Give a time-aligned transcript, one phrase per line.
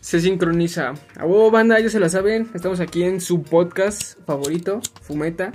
[0.00, 0.94] Se sincroniza.
[1.18, 2.48] Huevo, banda, ya se la saben.
[2.54, 5.52] Estamos aquí en su podcast favorito, Fumeta.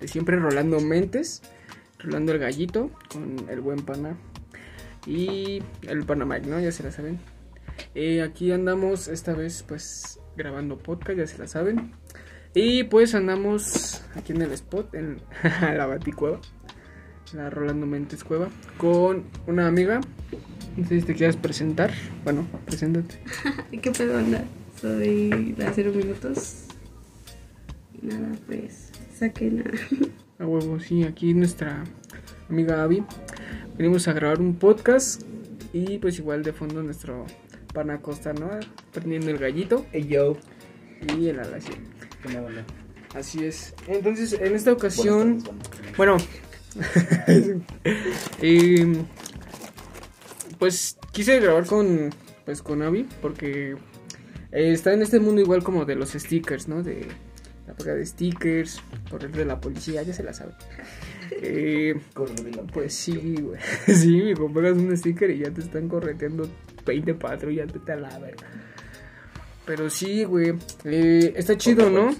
[0.00, 1.42] De siempre Rolando Mentes.
[1.98, 4.16] Rolando el gallito con el buen pana.
[5.06, 6.60] Y el Panamá, ¿no?
[6.60, 7.18] Ya se la saben.
[7.94, 11.92] Eh, aquí andamos esta vez, pues, grabando podcast, ya se la saben.
[12.54, 15.22] Y pues andamos aquí en el spot, en
[15.60, 16.40] la Baticueva.
[17.32, 18.48] La Rolando Mentes Cueva.
[18.76, 20.00] Con una amiga.
[20.80, 21.92] No sé si te quieres presentar.
[22.24, 23.16] Bueno, preséntate.
[23.82, 24.42] ¿Qué pedo anda?
[24.80, 26.64] Soy la Cero Minutos.
[28.00, 30.42] Nada, pues, saquen a...
[30.42, 31.84] A huevo, sí, aquí nuestra
[32.48, 33.04] amiga Abby.
[33.76, 35.20] Venimos a grabar un podcast.
[35.74, 37.26] Y pues igual de fondo nuestro
[37.74, 38.48] pana Costa, ¿no?
[38.90, 39.84] Prendiendo el gallito.
[39.92, 40.38] Hey yo.
[41.14, 41.74] Y el alacio.
[42.22, 42.64] ¿Qué me vale?
[43.14, 43.74] Así es.
[43.86, 45.42] Entonces, en esta ocasión,
[45.98, 46.16] bueno,
[48.42, 48.82] y,
[50.60, 52.10] pues quise grabar con,
[52.44, 53.72] pues con Abby porque
[54.52, 56.84] eh, está en este mundo igual como de los stickers, ¿no?
[56.84, 57.08] De
[57.66, 58.80] la paga de stickers,
[59.10, 60.52] correr de la policía, ya se la sabe.
[61.42, 61.94] Eh,
[62.72, 63.58] pues sí, güey.
[63.86, 66.46] Sí, mi pegas un sticker y ya te están correteando
[66.84, 68.46] 20 patrullas, vete a la verga.
[69.64, 70.54] Pero sí, güey.
[70.84, 72.10] eh, está chido, ¿no?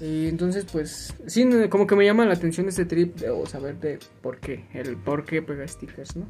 [0.00, 3.80] Y entonces, pues, sí, como que me llama la atención este trip de, o saber
[3.80, 6.26] de por qué, el por qué pega stickers, ¿no?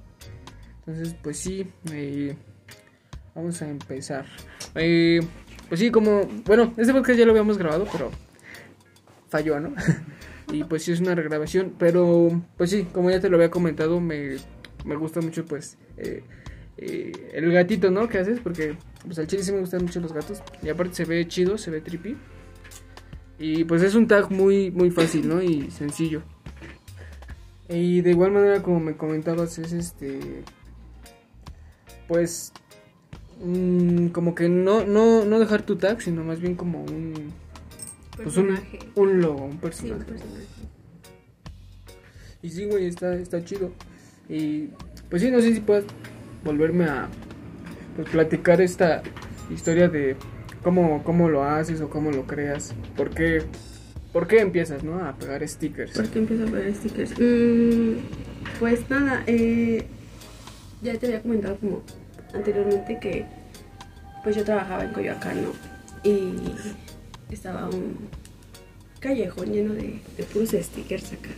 [0.87, 2.37] Entonces, pues sí, eh,
[3.35, 4.27] vamos a empezar.
[4.75, 5.21] Eh,
[5.69, 8.11] pues sí, como, bueno, este podcast ya lo habíamos grabado, pero
[9.29, 9.75] falló, ¿no?
[10.53, 14.01] y pues sí es una regrabación, pero pues sí, como ya te lo había comentado,
[14.01, 14.37] me,
[14.85, 16.23] me gusta mucho pues eh,
[16.77, 18.09] eh, el gatito, ¿no?
[18.09, 21.05] Que haces, porque pues al chile sí me gustan mucho los gatos y aparte se
[21.05, 22.17] ve chido, se ve trippy.
[23.39, 25.43] Y pues es un tag muy, muy fácil, ¿no?
[25.43, 26.23] Y sencillo.
[27.69, 30.43] Y de igual manera, como me comentabas, es este.
[32.09, 32.53] Pues.
[33.45, 37.33] mm, como que no, no, no dejar tu tag, sino más bien como un.
[38.17, 38.79] Pues un, Personaje.
[38.95, 40.01] un logo, un Sí, personaje.
[40.01, 40.45] un personaje.
[42.43, 43.73] Y sí, güey, está, está chido.
[44.29, 44.69] Y
[45.11, 45.85] pues sí, no sé si puedes
[46.45, 47.09] volverme a
[47.97, 49.03] pues, platicar esta
[49.51, 50.17] historia de
[50.63, 52.75] cómo, cómo lo haces o cómo lo creas.
[52.97, 53.43] ¿Por qué,
[54.13, 55.05] por qué empiezas, no?
[55.05, 55.93] A pegar stickers.
[55.93, 57.13] ¿Por qué empiezo a poner stickers?
[57.19, 57.95] Mm,
[58.61, 59.87] pues nada, eh,
[60.85, 61.83] ya te había comentado como
[62.35, 63.25] anteriormente que
[64.23, 65.39] pues yo trabajaba en Coyoacán.
[66.05, 66.35] Y
[67.33, 67.97] estaba un
[69.01, 71.31] callejón lleno de, de puros stickers acá.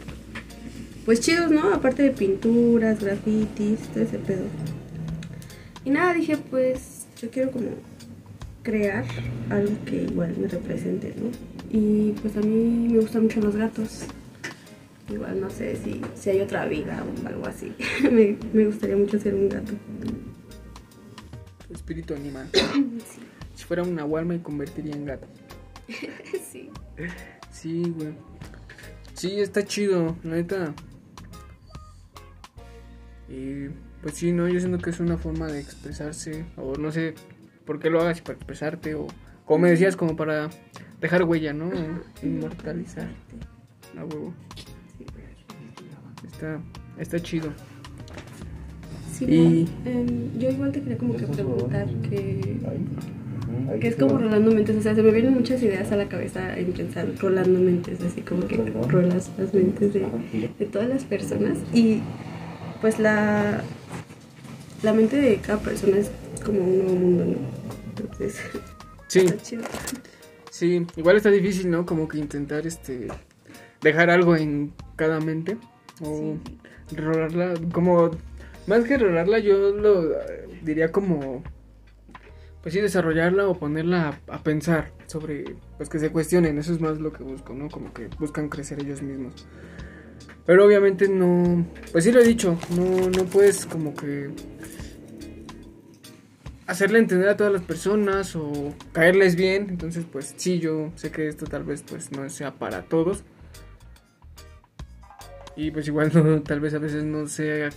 [1.04, 1.72] Pues chidos, ¿no?
[1.72, 4.44] Aparte de pinturas, grafitis, todo ese pedo.
[5.84, 7.68] Y nada, dije pues yo quiero como
[8.64, 9.04] crear
[9.48, 11.30] algo que igual me represente, ¿no?
[11.70, 14.06] Y pues a mí me gustan mucho los gatos.
[15.08, 17.74] Igual no sé si, si hay otra vida o algo así.
[18.02, 19.72] me, me gustaría mucho ser un gato.
[21.70, 22.48] Espíritu animal.
[23.06, 23.20] Sí.
[23.54, 25.26] Si fuera una Nahual me convertiría en gato.
[26.50, 26.70] sí.
[27.50, 28.12] Sí, güey.
[29.14, 30.74] Sí, está chido, la neta.
[33.28, 33.68] Y
[34.02, 37.14] pues sí, no, yo siento que es una forma de expresarse, o no sé
[37.64, 39.06] por qué lo hagas, para expresarte, o
[39.46, 40.50] como me decías, como para
[41.00, 41.70] dejar huella, ¿no?
[42.22, 43.08] Inmortalizar.
[43.96, 44.34] A huevo.
[46.24, 46.60] Está,
[46.98, 47.50] está chido.
[49.12, 52.58] Sí, Y- no, em, yo igual te quería como que preguntar que,
[53.80, 56.58] que es como Rolando Mentes, o sea, se me vienen muchas ideas a la cabeza
[56.58, 58.56] en pensar Rolando Mentes, así como que
[58.88, 60.06] rolas las mentes de,
[60.58, 62.00] de todas las personas y
[62.82, 63.62] pues la,
[64.82, 66.10] la mente de cada persona es
[66.44, 67.36] como un nuevo mundo, ¿no?
[67.98, 68.38] Entonces,
[69.08, 69.62] Sí, está chido.
[70.50, 71.86] sí, igual está difícil, ¿no?
[71.86, 73.08] Como que intentar este
[73.80, 75.56] dejar algo en cada mente
[76.02, 76.36] o
[76.94, 78.10] rolarla, como
[78.66, 81.42] más que rolarla yo lo eh, diría como
[82.62, 86.80] pues sí desarrollarla o ponerla a, a pensar sobre pues que se cuestionen, eso es
[86.80, 87.68] más lo que busco, ¿no?
[87.68, 89.46] Como que buscan crecer ellos mismos.
[90.44, 94.30] Pero obviamente no, pues sí lo he dicho, no no puedes como que
[96.66, 99.66] hacerle entender a todas las personas o caerles bien.
[99.70, 103.24] Entonces, pues sí, yo sé que esto tal vez pues no sea para todos.
[105.56, 107.70] Y pues igual no, tal vez a veces no sea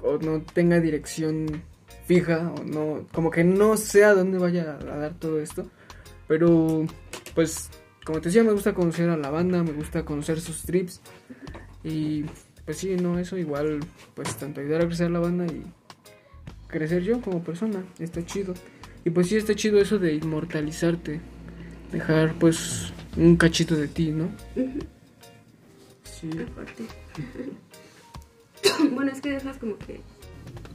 [0.00, 1.62] o no tenga dirección
[2.06, 5.66] fija o no, como que no sé a dónde vaya a dar todo esto.
[6.28, 6.86] Pero
[7.34, 7.70] pues
[8.04, 11.00] como te decía, me gusta conocer a la banda, me gusta conocer sus trips.
[11.82, 12.24] Y
[12.64, 13.80] pues sí, no, eso igual,
[14.14, 15.64] pues tanto ayudar a crecer la banda y
[16.66, 18.54] crecer yo como persona, está chido.
[19.04, 21.20] Y pues sí está chido eso de inmortalizarte,
[21.92, 24.28] dejar pues un cachito de ti, ¿no?
[26.04, 26.30] Sí.
[28.92, 30.00] Bueno, es que dejas como que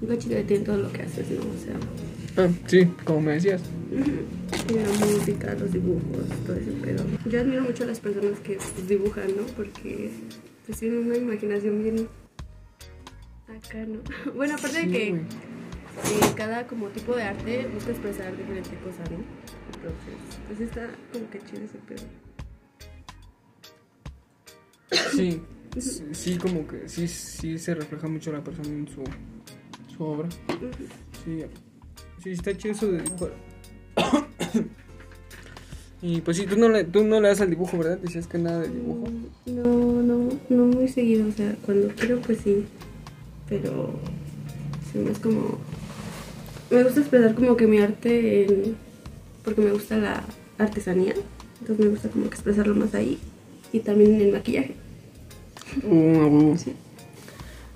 [0.02, 1.40] Lo chido de ti en todo lo que haces, ¿no?
[1.42, 1.76] O sea,
[2.38, 3.62] Ah, sí, como me decías.
[3.92, 7.04] la música, los dibujos, todo ese pedo.
[7.26, 8.58] Yo admiro mucho a las personas que
[8.88, 9.44] dibujan, ¿no?
[9.58, 10.12] Porque
[10.66, 12.08] pues tienen una imaginación bien
[13.48, 14.00] acá, ¿no?
[14.36, 19.18] Bueno, aparte de que eh, cada como tipo de arte busca expresar diferente cosa, ¿no?
[19.74, 20.16] Entonces,
[20.48, 22.06] pues está como que chido ese pedo.
[25.16, 25.42] Sí,
[25.78, 29.04] sí, como que sí, sí se refleja mucho la persona en su,
[29.96, 30.30] su obra.
[31.24, 31.44] Sí,
[32.24, 33.04] sí, está chido eso de
[36.02, 37.98] y pues sí, tú no, le, tú no le das al dibujo, ¿verdad?
[37.98, 39.12] Decías que nada de dibujo.
[39.46, 42.66] No, no, no muy seguido, o sea, cuando quiero pues sí,
[43.48, 44.00] pero
[44.92, 45.60] sí, es como...
[46.72, 48.76] Me gusta expresar como que mi arte en...
[49.44, 50.24] porque me gusta la
[50.58, 51.16] artesanía,
[51.60, 53.18] entonces me gusta como que expresarlo más ahí
[53.74, 54.76] y también en el maquillaje.
[55.84, 56.58] Uh, a huevo.
[56.58, 56.76] Sí.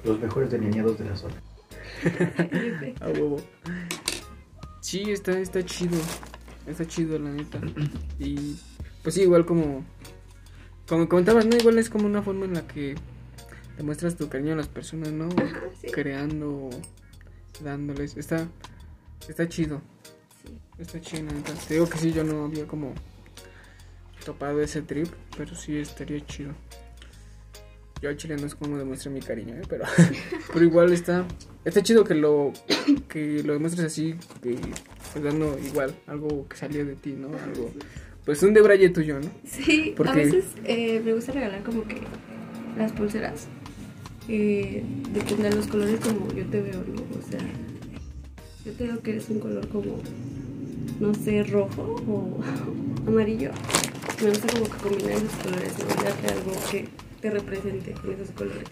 [0.03, 1.35] Los mejores delineados de la zona.
[2.99, 3.41] A huevo.
[4.81, 5.97] Sí, está, está chido.
[6.67, 7.59] Está chido, la neta.
[8.19, 8.57] Y
[9.01, 9.85] pues sí, igual como.
[10.87, 11.55] Como comentabas, ¿no?
[11.55, 12.95] Igual es como una forma en la que
[13.77, 15.29] demuestras tu cariño a las personas, ¿no?
[15.29, 15.87] Ajá, sí.
[15.87, 16.69] Creando,
[17.63, 18.17] dándoles.
[18.17, 18.47] Está,
[19.27, 19.81] está chido.
[20.43, 20.57] Sí.
[20.77, 21.53] Está chido, la neta.
[21.53, 22.93] Te digo que sí, yo no había como
[24.25, 25.07] topado ese trip,
[25.37, 26.53] pero sí estaría chido.
[28.03, 29.61] Yo al chile no es como demuestre mi cariño, ¿eh?
[29.69, 29.85] pero,
[30.53, 31.25] pero igual está,
[31.63, 32.51] está chido que lo,
[33.07, 34.57] que lo demuestres así, que,
[35.13, 37.27] pues dando igual, algo que salió de ti, ¿no?
[37.27, 37.71] Algo,
[38.25, 39.29] pues un debraye tuyo, ¿no?
[39.45, 42.01] Sí, ¿Por a veces eh, me gusta regalar como que
[42.77, 43.47] las pulseras.
[44.27, 44.83] Eh,
[45.13, 47.03] depende de los colores como yo te veo, ¿no?
[47.17, 47.39] O sea,
[48.65, 50.01] yo te veo que eres un color como,
[50.99, 52.43] no sé, rojo o
[53.07, 53.51] amarillo.
[54.21, 56.03] Me gusta como que combinar esos colores, ¿no?
[56.03, 58.67] Darte algo que te represente con esos colores.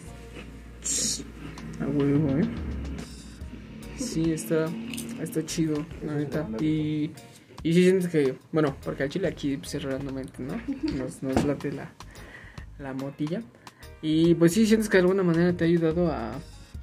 [1.79, 2.43] A huevo, ¿eh?
[3.97, 4.69] Sí, está,
[5.21, 6.49] está chido, la neta.
[6.59, 7.11] Y,
[7.63, 10.61] y sí sientes que, bueno, porque al chile aquí pues, randommente, ¿no?
[10.97, 11.93] Nos, nos late la,
[12.77, 13.41] la motilla.
[14.01, 16.33] Y pues sí sientes que de alguna manera te ha ayudado a,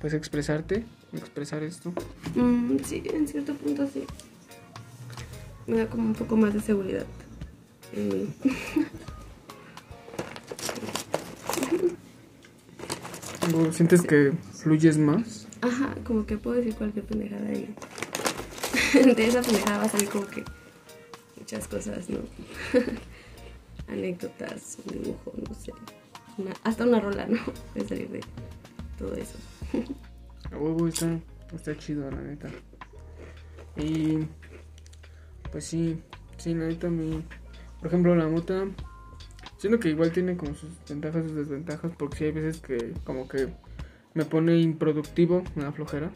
[0.01, 1.93] pues, expresarte, expresar esto.
[2.35, 4.05] Mm, sí, en cierto punto sí.
[5.67, 7.05] Me da como un poco más de seguridad
[7.95, 8.29] en mí.
[13.55, 15.47] ¿O ¿Sientes que fluyes más?
[15.63, 17.75] Ajá, como que puedo decir cualquier pendejada y
[19.15, 20.45] de esa pendejada va a salir como que
[21.39, 22.19] muchas cosas, ¿no?
[23.89, 25.73] Anécdotas, un dibujo, no sé.
[26.37, 27.39] una- hasta una rola, ¿no?
[27.75, 28.21] Puede salir de
[28.99, 29.37] todo eso.
[30.53, 31.19] A huevo está,
[31.55, 32.49] está chido, la neta.
[33.77, 34.19] Y
[35.51, 36.01] pues sí,
[36.37, 37.23] sí, la neta mí,
[37.79, 38.65] por ejemplo, la mota,
[39.59, 42.95] siento que igual tiene como sus ventajas y sus desventajas, porque sí hay veces que
[43.05, 43.49] como que
[44.15, 46.11] me pone improductivo, me da flojera.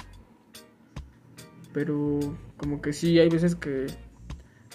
[1.73, 2.21] Pero
[2.57, 3.87] como que sí hay veces que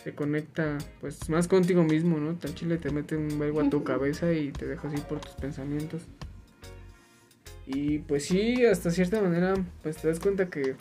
[0.04, 2.36] se conecta pues más contigo mismo, ¿no?
[2.36, 5.34] Tan chile te mete un verbo a tu cabeza y te dejas ir por tus
[5.34, 6.04] pensamientos.
[7.66, 9.54] Y pues sí, hasta cierta manera,
[9.84, 10.76] pues te das cuenta que,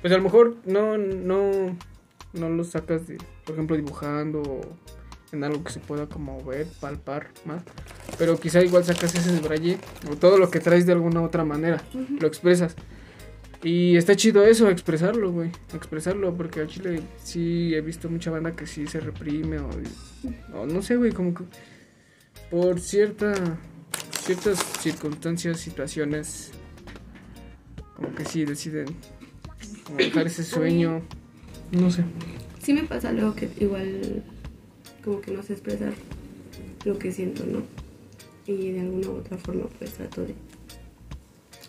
[0.00, 1.76] pues a lo mejor no, no,
[2.32, 4.60] no lo sacas de, por ejemplo, dibujando o
[5.32, 7.62] en algo que se pueda como ver, palpar más.
[8.18, 9.78] Pero quizá igual sacas ese debraye
[10.10, 11.82] o todo lo que traes de alguna otra manera,
[12.18, 12.74] lo expresas.
[13.62, 18.56] Y está chido eso, expresarlo, güey, expresarlo, porque al chile sí he visto mucha banda
[18.56, 19.68] que sí se reprime o,
[20.54, 21.44] o no sé, güey, como que
[22.50, 23.34] por cierta
[24.20, 26.52] ciertas circunstancias, situaciones,
[27.96, 28.86] como que sí deciden
[29.84, 31.02] como dejar ese sueño,
[31.72, 32.04] no sé.
[32.62, 34.22] Sí me pasa luego que igual
[35.04, 35.92] como que no sé expresar
[36.84, 37.62] lo que siento, ¿no?
[38.46, 40.34] Y de alguna u otra forma pues trato de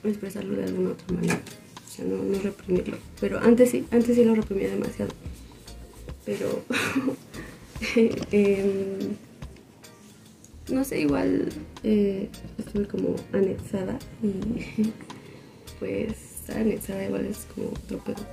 [0.03, 1.41] expresarlo de alguna otra manera.
[1.85, 2.97] O sea, no, no reprimirlo.
[3.19, 5.11] Pero antes sí, antes sí lo reprimía demasiado.
[6.25, 6.63] Pero
[8.31, 9.15] em,
[10.71, 11.49] no sé, igual
[11.83, 14.91] eh, estuve como anexada y
[15.79, 16.15] pues
[16.49, 18.23] anexada igual es como otro pedo.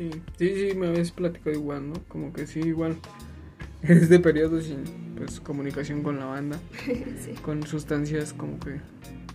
[0.00, 1.94] Sí, sí, sí, me habías platicado igual, ¿no?
[2.08, 2.96] Como que sí, igual.
[3.82, 4.84] Es de periodo sin
[5.16, 7.32] pues, comunicación con la banda, sí.
[7.42, 8.80] con sustancias, como que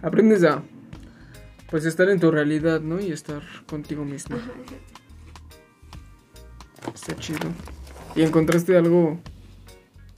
[0.01, 0.63] aprendes a
[1.69, 2.99] pues estar en tu realidad, ¿no?
[2.99, 4.37] Y estar contigo mismo.
[4.37, 4.51] Ajá.
[6.93, 7.49] Está chido.
[8.15, 9.19] ¿Y encontraste algo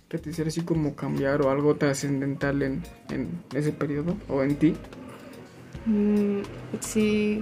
[0.07, 4.55] que te hiciera así como cambiar o algo trascendental en, en ese periodo o en
[4.55, 4.75] ti?
[5.85, 6.41] Mm,
[6.79, 7.39] sí.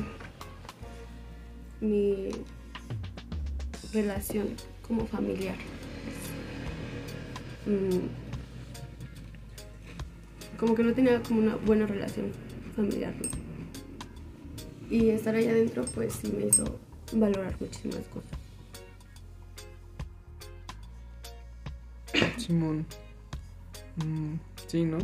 [1.81, 2.29] Mi
[3.95, 4.49] relación
[4.87, 5.55] como familiar.
[7.65, 8.07] Mm,
[10.59, 12.31] como que no tenía como una buena relación
[12.75, 13.13] familiar.
[14.89, 16.79] Y estar allá adentro, pues sí me hizo
[17.13, 18.31] valorar muchísimas cosas.
[22.37, 22.85] Simón.
[23.95, 24.35] Mm,
[24.67, 24.99] sí, ¿no?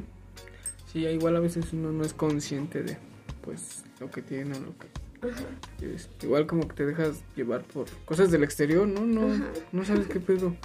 [0.91, 2.98] Sí, igual a veces uno no es consciente de,
[3.41, 4.88] pues, lo que tiene o lo que
[5.21, 5.43] Ajá.
[5.81, 6.09] es.
[6.23, 9.05] Igual como que te dejas llevar por cosas del exterior, ¿no?
[9.05, 9.45] No, Ajá.
[9.71, 10.55] no sabes qué pedo.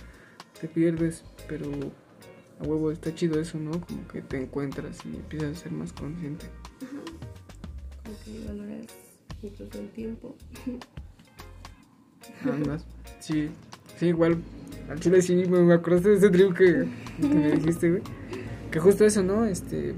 [0.61, 1.67] Te pierdes, pero
[2.61, 3.73] a huevo está chido eso, ¿no?
[3.81, 6.47] Como que te encuentras y empiezas a ser más consciente.
[8.03, 8.87] Como que valoras
[9.43, 10.35] incluso el tiempo.
[12.45, 12.85] Andas.
[13.21, 13.51] Sí,
[13.99, 14.39] sí, igual.
[14.89, 16.87] Al chile sí, me me acordaste de ese trío que,
[17.21, 18.03] que me dijiste, güey.
[18.71, 19.45] Que justo eso, ¿no?
[19.45, 19.95] Este,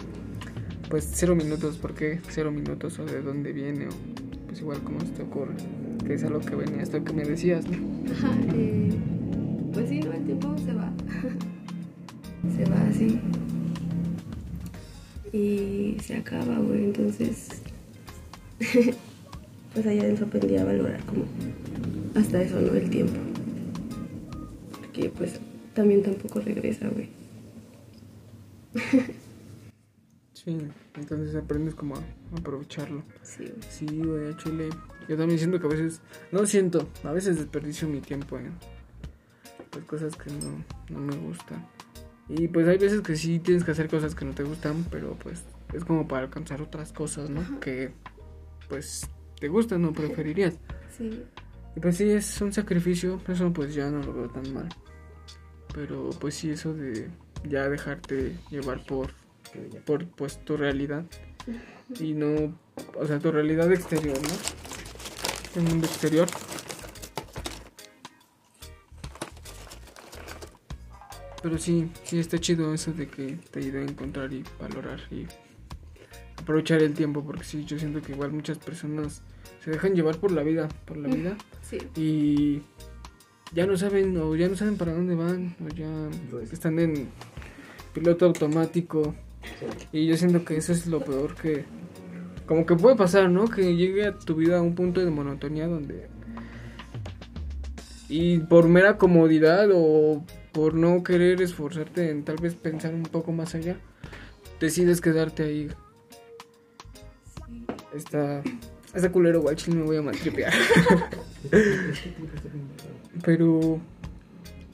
[0.89, 2.99] pues cero minutos, ¿por qué cero minutos?
[2.99, 3.91] O de dónde viene, o
[4.61, 5.55] igual cómo se te ocurre.
[6.07, 7.77] Que es a lo que venía, esto que me decías, ¿no?
[8.13, 8.91] Ajá, eh,
[9.73, 10.13] pues sí, ¿no?
[10.13, 10.91] el tiempo se va.
[12.57, 13.21] se va así.
[15.33, 16.85] Y se acaba, güey.
[16.85, 17.49] Entonces,
[19.75, 21.25] pues allá adentro aprendí a valorar como
[22.15, 22.75] hasta eso, ¿no?
[22.75, 23.19] El tiempo.
[24.81, 25.41] Porque pues
[25.75, 27.09] también tampoco regresa, güey.
[30.49, 30.57] Sí,
[30.95, 32.01] entonces aprendes como a
[32.39, 33.03] aprovecharlo.
[33.23, 33.53] Sí.
[33.69, 34.71] Sí, güey, a chile.
[35.07, 36.01] Yo también siento que a veces,
[36.33, 38.55] no siento, a veces desperdicio mi tiempo en
[39.69, 41.67] pues, cosas que no, no me gustan.
[42.31, 45.19] Y pues hay veces que sí tienes que hacer cosas que no te gustan, pero
[45.23, 47.61] pues es como para alcanzar otras cosas, ¿no?
[47.61, 47.93] Que
[48.71, 49.07] pues
[49.39, 50.55] te gustan o preferirías.
[50.97, 51.25] Sí,
[51.77, 54.71] Y pues sí, es un sacrificio, eso pues ya no lo veo tan mal.
[55.75, 57.11] Pero pues sí, eso de
[57.47, 59.11] ya dejarte llevar por,
[59.85, 61.05] por pues tu realidad
[62.01, 62.55] y no,
[62.99, 65.61] o sea, tu realidad exterior, ¿no?
[65.61, 66.29] El mundo exterior.
[71.43, 75.27] Pero sí, sí está chido eso de que te ayude a encontrar y valorar y
[76.37, 79.23] aprovechar el tiempo, porque sí, yo siento que igual muchas personas
[79.65, 81.79] se dejan llevar por la vida, por la vida sí.
[81.97, 82.63] y
[83.55, 85.87] ya no saben o ya no saben para dónde van o ya
[86.31, 87.09] Pues- están en
[87.95, 89.15] piloto automático
[89.93, 91.65] y yo siento que eso es lo peor que
[92.47, 93.47] como que puede pasar, ¿no?
[93.47, 96.09] Que llegue a tu vida a un punto de monotonía donde
[98.09, 103.33] y por mera comodidad o por no querer esforzarte en tal vez pensar un poco
[103.33, 103.79] más allá,
[104.61, 105.69] decides quedarte ahí.
[107.95, 108.43] Está
[108.95, 110.53] está culero, guay, chile, me voy a maltripear.
[113.25, 113.81] Pero.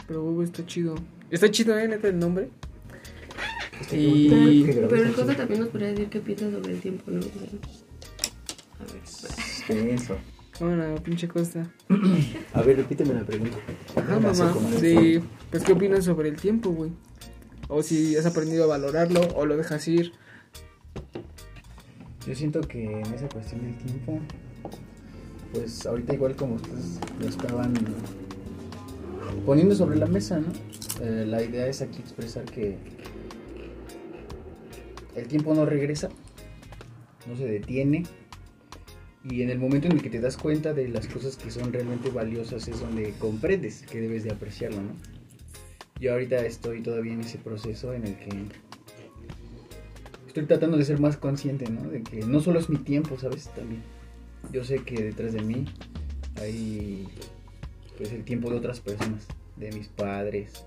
[0.06, 0.94] Pero huevo, está chido.
[1.30, 2.50] Está chido, eh, neta, el nombre.
[3.92, 7.20] Y- Pero el cosa también nos podría decir qué piensas sobre el tiempo, ¿no?
[7.20, 9.88] A ver.
[9.94, 10.16] Eso.
[10.58, 11.66] Cámara, pinche costa.
[12.52, 13.56] A ver, repíteme la pregunta.
[13.96, 14.54] Hace mamá.
[14.80, 15.20] Sí.
[15.50, 16.92] Pues, ¿qué opinas sobre el tiempo, güey?
[17.68, 20.12] O si has aprendido a valorarlo o lo dejas ir.
[22.26, 24.18] Yo siento que en esa cuestión del tiempo,
[25.52, 27.74] pues ahorita igual como ustedes lo estaban
[29.44, 30.46] poniendo sobre la mesa, ¿no?
[31.04, 32.76] Eh, la idea es aquí expresar que
[35.16, 36.09] el tiempo no regresa,
[37.26, 38.04] no se detiene
[39.28, 41.73] y en el momento en el que te das cuenta de las cosas que son
[41.73, 44.94] realmente valiosas es donde comprendes que debes de apreciarlo, ¿no?
[45.99, 48.30] Yo ahorita estoy todavía en ese proceso en el que
[50.26, 51.88] estoy tratando de ser más consciente, ¿no?
[51.88, 53.49] De que no solo es mi tiempo, ¿sabes?
[53.54, 53.83] También.
[54.52, 55.64] Yo sé que detrás de mí
[56.37, 57.09] hay
[57.97, 60.66] pues el tiempo de otras personas, de mis padres,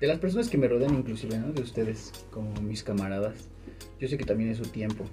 [0.00, 1.52] de las personas que me rodean inclusive, ¿no?
[1.52, 3.48] De ustedes, como mis camaradas.
[3.98, 5.04] Yo sé que también es su tiempo.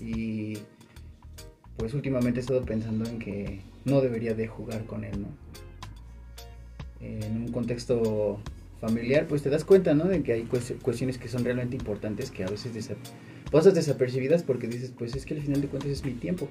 [0.00, 0.58] Y
[1.76, 5.28] pues últimamente he estado pensando en que no debería de jugar con él, ¿no?
[7.00, 8.40] En un contexto
[8.80, 10.04] familiar, pues te das cuenta, ¿no?
[10.04, 12.72] De que hay cues- cuestiones que son realmente importantes que a veces
[13.50, 16.48] pasas desapercibidas porque dices, pues es que al final de cuentas es mi tiempo.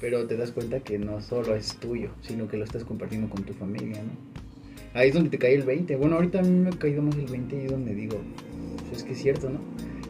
[0.00, 3.44] Pero te das cuenta que no solo es tuyo, sino que lo estás compartiendo con
[3.44, 4.29] tu familia, ¿no?
[4.94, 5.96] Ahí es donde te cae el 20.
[5.96, 8.18] Bueno, ahorita a mí me ha caído más el 20 y es donde digo,
[8.88, 9.60] pues es que es cierto, ¿no?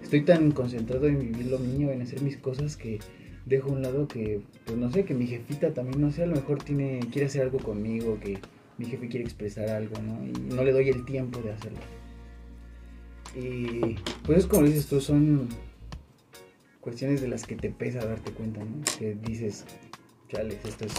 [0.02, 2.98] Estoy tan concentrado en vivir lo mío, en hacer mis cosas que
[3.46, 6.26] dejo a un lado que, pues no sé, que mi jefita también, no sé, a
[6.26, 8.38] lo mejor tiene, quiere hacer algo conmigo, que
[8.78, 10.24] mi jefe quiere expresar algo, ¿no?
[10.26, 11.78] Y no le doy el tiempo de hacerlo.
[13.36, 15.48] Y pues es como dices tú, son
[16.80, 18.82] cuestiones de las que te pesa darte cuenta, ¿no?
[18.98, 19.64] Que dices,
[20.28, 20.94] chales, esto es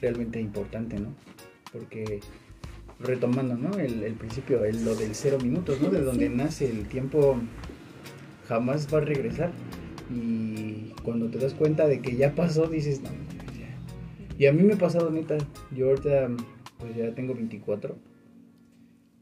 [0.00, 1.14] realmente importante, ¿no?
[1.72, 2.20] Porque
[3.00, 3.78] retomando, ¿no?
[3.78, 5.90] El, el principio, el, lo del cero minutos, ¿no?
[5.90, 7.38] De donde nace el tiempo
[8.48, 9.52] jamás va a regresar.
[10.10, 13.10] Y cuando te das cuenta de que ya pasó, dices, no,
[13.58, 14.36] ya.
[14.38, 15.36] Y a mí me ha pasado, neta,
[15.70, 16.30] yo ahorita
[16.78, 17.96] pues ya tengo 24.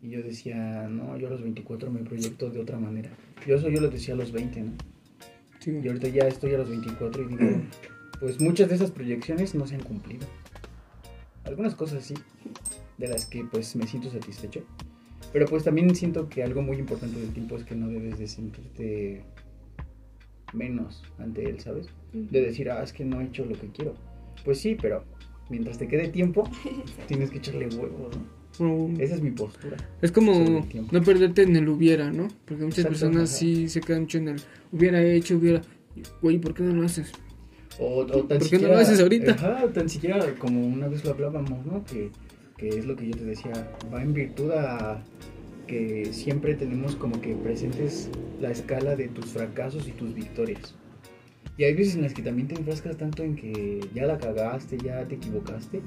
[0.03, 3.11] Y yo decía, no, yo a los 24 me proyecto de otra manera.
[3.47, 4.73] Yo eso yo lo decía a los 20, ¿no?
[5.59, 5.81] Sí.
[5.83, 7.63] Y ahorita ya estoy a los 24 y digo,
[8.21, 10.27] pues muchas de esas proyecciones no se han cumplido.
[11.45, 12.15] Algunas cosas sí,
[12.99, 14.63] de las que pues me siento satisfecho.
[15.33, 18.27] Pero pues también siento que algo muy importante del tiempo es que no debes de
[18.29, 19.25] sentirte
[20.53, 21.89] menos ante él, ¿sabes?
[22.13, 23.95] De decir, ah, es que no he hecho lo que quiero.
[24.45, 25.05] Pues sí, pero
[25.51, 26.49] mientras te quede tiempo,
[27.09, 28.37] tienes que echarle huevos, ¿no?
[28.59, 29.77] O- Esa es mi postura.
[30.01, 32.29] Es como no perderte en el hubiera, ¿no?
[32.47, 33.39] Porque muchas Exacto, personas ajá.
[33.39, 34.37] sí se quedan mucho en el
[34.73, 35.61] hubiera hecho, hubiera.
[36.23, 37.13] Güey, ¿por qué no lo haces?
[37.79, 39.33] O, o tan ¿Por qué no siquiera, lo haces ahorita?
[39.33, 41.85] Ajá, tan siquiera como una vez lo hablábamos, ¿no?
[41.85, 42.11] Que,
[42.57, 43.53] que es lo que yo te decía,
[43.93, 45.03] va en virtud a
[45.67, 48.09] que siempre tenemos como que presentes
[48.41, 50.75] la escala de tus fracasos y tus victorias.
[51.59, 54.77] Y hay veces en las que también te enfrascas tanto en que ya la cagaste,
[54.77, 55.81] ya te equivocaste,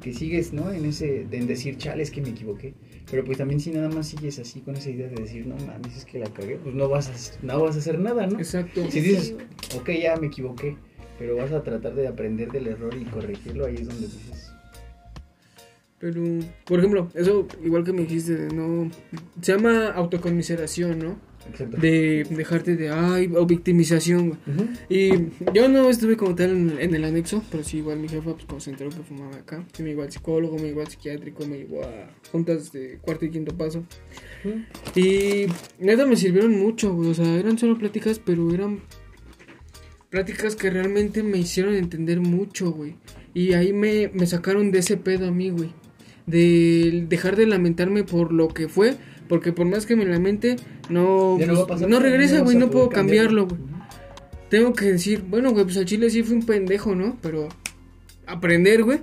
[0.00, 0.70] que sigues, ¿no?
[0.70, 2.74] En ese, en decir, chale, es que me equivoqué.
[3.10, 5.96] Pero pues también si nada más sigues así con esa idea de decir, no mames,
[5.96, 8.38] es que la cagué, pues no vas a, no vas a hacer nada, ¿no?
[8.38, 8.88] Exacto.
[8.88, 9.34] Si dices,
[9.76, 10.76] ok, ya me equivoqué,
[11.18, 14.45] pero vas a tratar de aprender del error y corregirlo, ahí es donde dices,
[15.98, 16.22] Pero,
[16.66, 18.90] por ejemplo, eso igual que me dijiste de no.
[19.40, 21.16] Se llama autoconmiseración, ¿no?
[21.50, 21.76] exacto.
[21.78, 22.90] De dejarte de.
[22.90, 24.40] Ay, o victimización, güey.
[24.46, 24.68] Ujú.
[24.88, 25.10] Y
[25.54, 28.44] yo no estuve como tal en, en el anexo, pero sí, igual mi jefa, pues
[28.44, 31.46] cuando se enteró que fumaba acá, sí me llevó al psicólogo, me llevó al psiquiátrico,
[31.46, 33.84] me llevó a juntas de cuarto y quinto paso.
[34.94, 35.46] Y
[35.78, 37.10] neta me sirvieron mucho, güey.
[37.10, 38.80] O sea, eran solo pláticas, pero eran
[40.10, 42.96] pláticas que realmente me hicieron entender mucho, güey.
[43.34, 45.70] Y ahí me, me sacaron de ese pedo a mí, güey.
[46.26, 48.96] De dejar de lamentarme por lo que fue.
[49.28, 50.56] Porque por más que me lamente,
[50.88, 52.56] no, no pues, pasar no nada, regresa, güey.
[52.56, 53.60] No puedo cambiarlo, güey.
[54.48, 57.18] Tengo que decir, bueno, güey, pues al chile sí fue un pendejo, ¿no?
[57.20, 57.48] Pero
[58.26, 59.00] aprender, güey.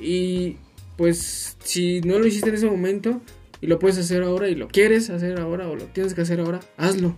[0.00, 0.56] Y
[0.96, 3.20] pues si no lo hiciste en ese momento
[3.60, 6.40] y lo puedes hacer ahora y lo quieres hacer ahora o lo tienes que hacer
[6.40, 7.16] ahora, hazlo.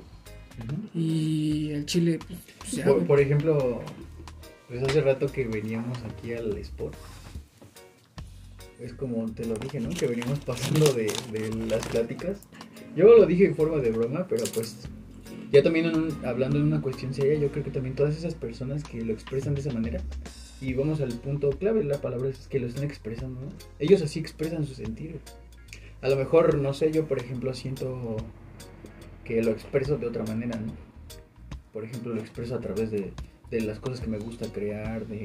[0.94, 2.18] Y el chile,
[2.58, 3.80] pues, ya, Por, por ejemplo,
[4.68, 6.94] pues hace rato que veníamos aquí al Sport.
[8.80, 9.90] Es como te lo dije, ¿no?
[9.90, 12.40] Que veníamos pasando de, de las pláticas.
[12.94, 14.88] Yo lo dije en forma de broma, pero pues
[15.50, 18.84] ya también en hablando de una cuestión seria, yo creo que también todas esas personas
[18.84, 20.00] que lo expresan de esa manera,
[20.60, 23.48] y vamos al punto clave, la palabra es que lo están expresando, ¿no?
[23.78, 25.20] Ellos así expresan su sentir.
[26.02, 28.16] A lo mejor, no sé, yo por ejemplo siento
[29.24, 30.72] que lo expreso de otra manera, ¿no?
[31.72, 33.12] Por ejemplo, lo expreso a través de,
[33.50, 35.24] de las cosas que me gusta crear, de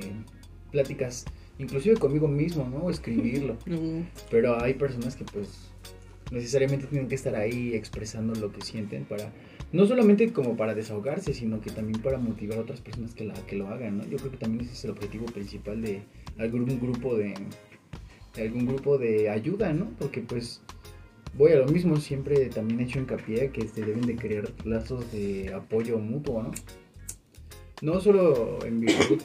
[0.71, 1.25] pláticas,
[1.59, 2.85] inclusive conmigo mismo, ¿no?
[2.85, 3.57] O escribirlo.
[4.31, 5.69] Pero hay personas que pues
[6.31, 9.31] necesariamente tienen que estar ahí expresando lo que sienten para
[9.71, 13.33] no solamente como para desahogarse, sino que también para motivar a otras personas que, la,
[13.33, 14.03] que lo hagan, ¿no?
[14.07, 16.03] Yo creo que también ese es el objetivo principal de
[16.37, 17.33] algún grupo de,
[18.35, 19.89] de algún grupo de ayuda, ¿no?
[19.97, 20.61] Porque pues
[21.35, 25.11] voy a lo mismo, siempre también he hecho hincapié que se deben de crear lazos
[25.11, 26.51] de apoyo mutuo, ¿no?
[27.81, 29.21] No solo en virtud,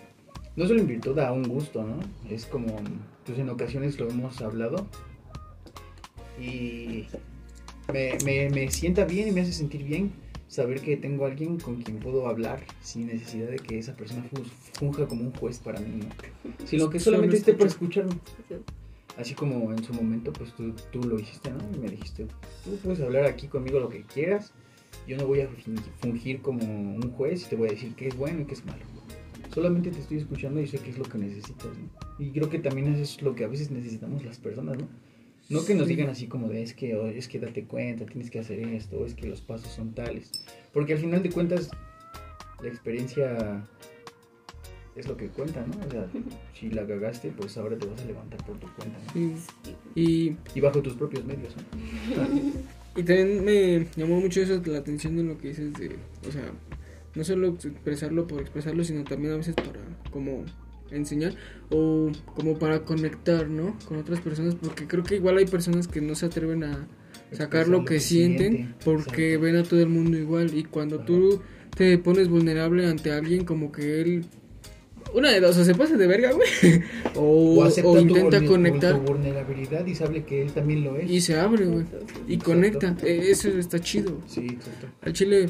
[0.59, 1.99] no solo en virtud a un gusto, ¿no?
[2.29, 2.66] Es como,
[3.25, 4.87] pues en ocasiones lo hemos hablado
[6.40, 7.07] y
[7.92, 10.12] me, me, me sienta bien y me hace sentir bien
[10.49, 14.23] saber que tengo a alguien con quien puedo hablar sin necesidad de que esa persona
[14.25, 14.42] fu-
[14.73, 16.07] funja como un juez para mí, ¿no?
[16.66, 18.01] Sino que solamente esté para escucha.
[18.01, 18.21] escucharme.
[19.18, 21.59] Así como en su momento, pues tú, tú lo hiciste, ¿no?
[21.75, 22.27] Y me dijiste,
[22.64, 24.53] tú puedes hablar aquí conmigo lo que quieras.
[25.07, 25.49] Yo no voy a
[26.01, 28.64] fungir como un juez y te voy a decir qué es bueno y qué es
[28.64, 28.85] malo.
[29.59, 32.25] Solamente te estoy escuchando y sé qué es lo que necesitas, ¿no?
[32.25, 34.87] Y creo que también eso es lo que a veces necesitamos las personas, ¿no?
[35.51, 35.97] No que nos Sí.
[35.97, 39.05] digan así como de es que, oh, es que date cuenta, tienes que hacer esto,
[39.05, 40.31] es que los pasos son tales.
[40.73, 41.71] Porque al final de cuentas,
[42.62, 43.66] la experiencia
[44.94, 45.75] es lo que cuenta, ¿no?
[45.87, 46.07] O sea,
[46.55, 49.12] si la cagaste, pues ahora te vas a levantar por tu cuenta, ¿no?
[49.12, 49.35] Sí.
[49.97, 51.62] Y, Y bajo tus propios medios, ¿no?
[53.01, 55.97] y también me llamó mucho eso la atención de lo que dices de,
[56.29, 56.53] o sea,
[57.14, 60.44] no solo expresarlo por expresarlo, sino también a veces para como
[60.90, 61.35] enseñar
[61.71, 63.77] o como para conectar, ¿no?
[63.87, 66.87] Con otras personas, porque creo que igual hay personas que no se atreven a
[67.33, 69.44] sacar lo que sienten porque exacto.
[69.44, 71.05] ven a todo el mundo igual y cuando Ajá.
[71.07, 71.42] tú
[71.77, 74.25] te pones vulnerable ante alguien como que él
[75.14, 76.83] una de dos, o se pasa de verga, güey,
[77.16, 81.11] o, O intenta conectar vulnerabilidad y sabe que él también lo es.
[81.11, 81.85] y se abre, güey,
[82.27, 82.44] y Exacto.
[82.44, 84.21] conecta, Eh, eso está chido.
[84.27, 84.88] Sí, exacto.
[85.01, 85.49] Al chile,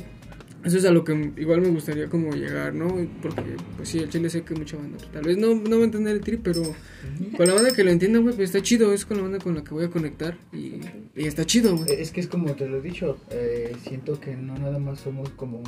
[0.65, 2.89] eso es a lo que igual me gustaría como llegar, ¿no?
[3.23, 5.85] Porque, pues sí, al chile sé que mucha banda, tal vez no, no va a
[5.85, 6.63] entender el trip, pero
[7.37, 9.55] con la banda que lo entienda, güey, pues está chido, es con la banda con
[9.55, 10.81] la que voy a conectar y,
[11.15, 11.91] y está chido, güey.
[11.93, 15.31] Es que es como te lo he dicho, eh, siento que no nada más somos
[15.31, 15.63] como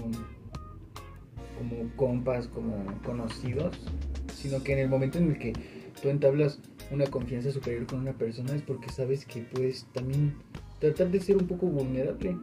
[1.61, 3.79] como compas, como conocidos,
[4.35, 5.53] sino que en el momento en el que
[6.01, 6.59] tú entablas
[6.91, 10.35] una confianza superior con una persona es porque sabes que puedes también
[10.79, 12.37] tratar de ser un poco vulnerable.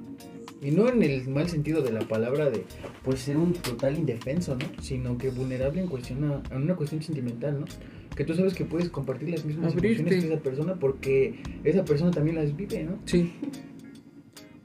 [0.61, 2.63] Y no en el mal sentido de la palabra de,
[3.03, 4.65] pues, ser un total indefenso, ¿no?
[4.81, 7.65] Sino que vulnerable en, cuestión a, en una cuestión sentimental, ¿no?
[8.15, 9.99] Que tú sabes que puedes compartir las mismas Abrirte.
[10.01, 12.97] emociones que esa persona porque esa persona también las vive, ¿no?
[13.05, 13.31] Sí.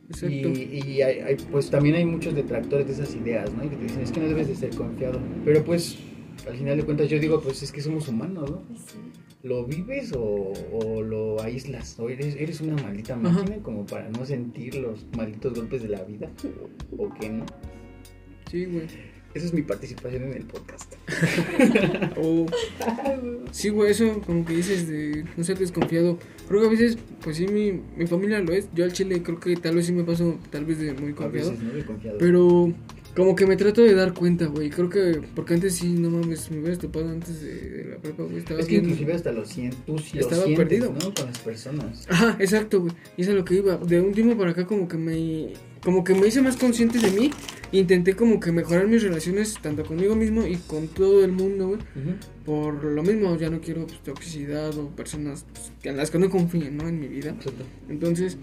[0.08, 0.48] Exacto.
[0.48, 3.64] Y, y hay, hay- pues también hay muchos detractores de esas ideas, ¿no?
[3.64, 5.20] Y que te dicen, es que no debes de ser confiado.
[5.44, 5.98] Pero pues,
[6.48, 8.62] al final de cuentas, yo digo, pues es que somos humanos, ¿no?
[9.42, 11.98] ¿Lo vives o, o lo aíslas?
[11.98, 13.22] ¿O eres, eres una maldita Ajá.
[13.22, 16.30] máquina como para no sentir los malditos golpes de la vida?
[16.96, 17.44] ¿O qué no?
[18.50, 18.86] Sí, güey.
[19.34, 20.94] Esa es mi participación en el podcast.
[22.18, 22.46] O...
[23.50, 26.18] Sí, güey, eso como que dices de no ser desconfiado.
[26.48, 28.68] Creo que a veces, pues sí, mi, mi familia lo es.
[28.74, 31.14] Yo al chile creo que tal vez sí me paso tal vez de muy A
[31.14, 31.50] confiado.
[31.50, 31.72] veces, ¿no?
[31.72, 32.18] De confiado.
[32.18, 32.72] Pero
[33.14, 34.70] como que me trato de dar cuenta, güey.
[34.70, 38.22] Creo que, porque antes sí, no mames, me hubieras topado antes de, de la prepa,
[38.22, 38.38] güey.
[38.38, 40.92] Estaba es que inclusive hasta lo sientes, tú sí Estaba sientes, perdido.
[40.92, 41.12] ¿no?
[41.12, 42.06] Con las personas.
[42.08, 42.92] Ajá, exacto, güey.
[43.16, 43.76] Y es a lo que iba.
[43.76, 47.10] De un tiempo para acá como que me como que me hice más consciente de
[47.10, 47.30] mí.
[47.72, 51.80] Intenté como que mejorar mis relaciones tanto conmigo mismo y con todo el mundo, güey.
[52.44, 56.30] Por lo mismo, ya no quiero pues, toxicidad o personas pues, en las que no
[56.30, 56.88] confíen, ¿no?
[56.88, 57.30] En mi vida.
[57.30, 57.64] Exacto.
[57.88, 58.36] Entonces,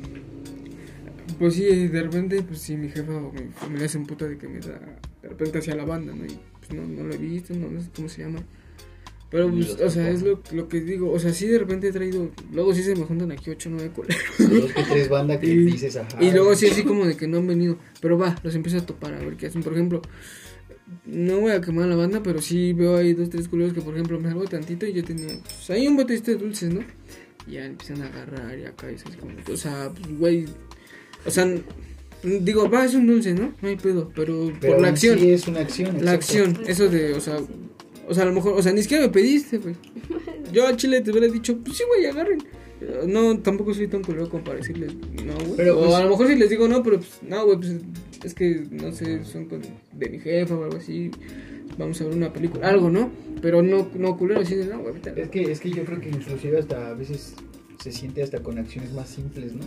[1.39, 4.47] pues sí, de repente, pues sí, mi jefa o mi familia se emputa de que
[4.47, 4.80] me da
[5.21, 6.25] de repente hacia la banda, ¿no?
[6.25, 8.43] Y pues no, no lo he visto, no, no sé cómo se llama.
[9.32, 11.12] Pero, pues, o sea, es lo, lo que digo.
[11.12, 12.32] O sea, sí, de repente he traído.
[12.52, 14.23] Luego sí se me juntan aquí 8 o 9 coleros.
[14.39, 16.17] Dos que tres bandas que Y- dices, ajá.
[16.23, 17.78] Y luego sí, así como de que no han venido.
[18.02, 19.62] Pero va, los empiezo a topar a ver qué hacen.
[19.62, 20.02] Por ejemplo,
[21.06, 23.93] no voy a quemar la banda, pero sí veo ahí dos, tres culeros que, por
[23.93, 25.28] ejemplo, me salgo tantito y yo tenía.
[25.43, 26.82] Pues ahí un botecito de dulces, ¿no?
[27.45, 29.34] Y ya empiezan a agarrar y acá y así como.
[29.54, 30.45] O sea, pues, güey.
[31.30, 31.48] O sea,
[32.24, 33.54] digo, va, es un dulce, ¿no?
[33.62, 34.12] No hay pedo.
[34.15, 35.20] Pero, Pero por la acción.
[35.20, 36.04] Sí es una acción.
[36.04, 36.50] La exacto.
[36.50, 37.38] acción, eso de, o sea,
[38.08, 39.76] o sea, a lo mejor, o sea, ni siquiera me pediste, güey.
[40.52, 42.39] Yo a Chile te hubiera dicho, pues sí, güey, agarren.
[43.06, 45.58] No, tampoco soy tan culero como para decirles, no, güey.
[45.58, 47.76] Pero, o pues- a lo mejor si les digo no, pero pues, no, güey, pues
[48.24, 49.62] es que, no sé, son con,
[49.94, 51.12] de mi jefa o algo así.
[51.78, 53.12] Vamos a ver una película, algo, ¿no?
[53.42, 56.10] Pero no, no culero, así de, no, güey, Es que, es que yo creo que
[56.10, 57.36] inclusive hasta a veces
[57.80, 59.62] se siente hasta con acciones más simples, ¿no?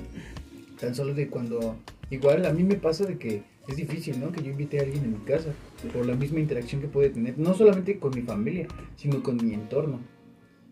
[0.83, 1.77] Tan solo de cuando...
[2.11, 4.33] Igual a mí me pasa de que es difícil, ¿no?
[4.33, 5.55] Que yo invite a alguien en mi casa
[5.92, 8.66] por la misma interacción que puede tener, no solamente con mi familia,
[8.97, 10.01] sino con mi entorno.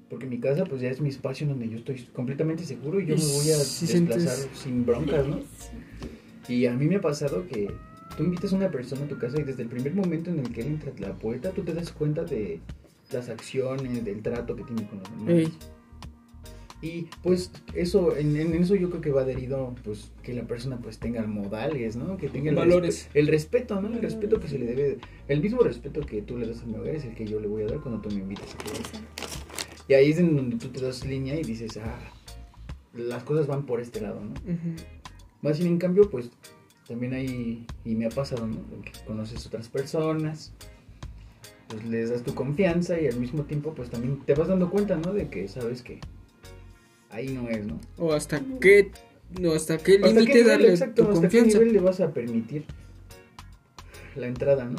[0.09, 3.17] Porque mi casa pues ya es mi espacio donde yo estoy completamente seguro y yo
[3.17, 5.39] me voy a desplazar sin broncas, ¿no?
[6.49, 7.71] Y a mí me ha pasado que
[8.17, 10.51] tú invitas a una persona a tu casa y desde el primer momento en el
[10.51, 12.59] que él entra a la puerta, tú te das cuenta de
[13.13, 15.53] las acciones, del trato que tiene con los demás.
[16.83, 20.79] Y pues eso, en, en eso yo creo que va adherido, pues que la persona
[20.79, 22.17] pues tenga modales, ¿no?
[22.17, 23.09] Que tenga el, Valores.
[23.11, 23.89] respe- el respeto, ¿no?
[23.89, 26.77] El respeto que se le debe, el mismo respeto que tú le das a mi
[26.77, 28.57] hogar es el que yo le voy a dar cuando tú me invitas.
[29.89, 31.99] Y ahí es en donde tú te das línea y dices, ah,
[32.95, 34.33] las cosas van por este lado, ¿no?
[35.43, 36.31] Más sin en cambio, pues
[36.89, 38.57] también hay, y me ha pasado, ¿no?
[38.83, 40.55] Que conoces otras personas,
[41.69, 44.97] pues les das tu confianza y al mismo tiempo, pues también te vas dando cuenta,
[44.97, 45.13] ¿no?
[45.13, 46.01] De que sabes que
[47.11, 47.81] ahí no es, ¿no?
[47.99, 48.91] O hasta qué,
[49.41, 52.13] no, hasta qué ¿Hasta qué límite darle exacto, tu hasta qué nivel le vas a
[52.13, 52.65] permitir
[54.17, 54.79] la entrada, ¿no?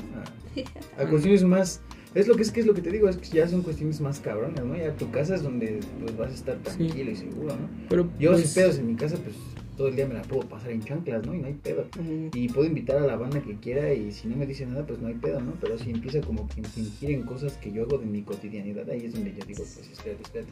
[0.97, 1.81] A, a cuestiones más...
[2.13, 4.01] Es lo que es que es lo que te digo, es que ya son cuestiones
[4.01, 4.75] más cabronas, ¿no?
[4.75, 7.69] Ya tu casa es donde pues vas a estar tranquilo y seguro, ¿no?
[7.87, 9.37] Pero, Yo pues, si pedos en mi casa, pues
[9.77, 11.33] todo el día me la puedo pasar en chanclas, ¿no?
[11.33, 11.85] Y no hay pedo.
[12.33, 14.99] Y puedo invitar a la banda que quiera y si no me dice nada, pues
[14.99, 15.53] no hay pedo, ¿no?
[15.61, 19.05] Pero si empieza como que fingir en cosas que yo hago de mi cotidianidad, ahí
[19.05, 20.51] es donde yo digo, pues espérate, espérate.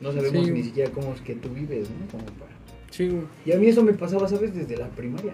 [0.00, 0.50] No sabemos Sí.
[0.50, 2.06] ni siquiera cómo es que tú vives, ¿no?
[2.10, 2.52] Como para...
[2.90, 3.22] Sí, güey.
[3.46, 4.54] Y a mí eso me pasaba, ¿sabes?
[4.54, 5.32] Desde la primaria.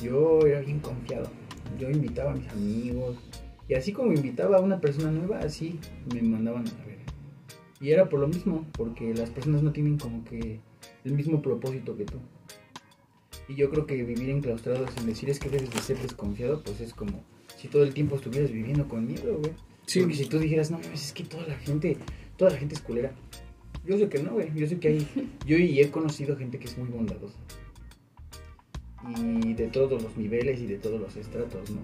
[0.00, 1.30] Yo era bien confiado.
[1.78, 3.16] Yo invitaba a mis amigos.
[3.68, 5.78] Y así como invitaba a una persona nueva, así
[6.12, 6.98] me mandaban a ver.
[7.80, 10.60] Y era por lo mismo, porque las personas no tienen como que
[11.04, 12.18] el mismo propósito que tú.
[13.48, 16.80] Y yo creo que vivir enclaustrado sin decir es que debes de ser desconfiado, pues
[16.80, 17.24] es como
[17.56, 19.52] si todo el tiempo estuvieras viviendo con miedo, güey.
[19.86, 21.96] Sí, Porque si tú dijeras, no mames, es que toda la gente,
[22.36, 23.12] toda la gente es culera.
[23.84, 24.50] Yo sé que no, güey.
[24.54, 25.06] Yo sé que hay,
[25.46, 27.36] yo y he conocido gente que es muy bondadosa.
[29.18, 31.80] Y de todos los niveles y de todos los estratos, ¿no?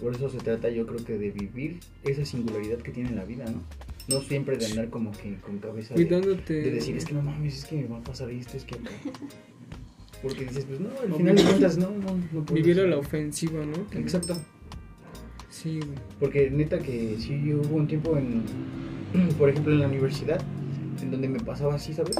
[0.00, 3.44] Por eso se trata yo creo que de vivir esa singularidad que tiene la vida,
[3.46, 3.62] ¿no?
[4.08, 6.54] No siempre de andar como que con cabeza de, cuidándote.
[6.54, 8.74] de decir, es que no mames, es que me va a pasar esto, es que
[8.74, 8.90] acá".
[10.22, 12.64] Porque dices, pues no, al No, final de cuentas no, no, no puedes.
[12.64, 13.86] Vivir a la ofensiva, ¿no?
[13.98, 14.36] Exacto.
[15.50, 15.98] Sí, güey.
[16.20, 18.42] Porque neta que sí hubo un tiempo en,
[19.38, 20.42] por ejemplo, en la universidad,
[21.06, 22.16] en donde me pasaba así, ¿sabes?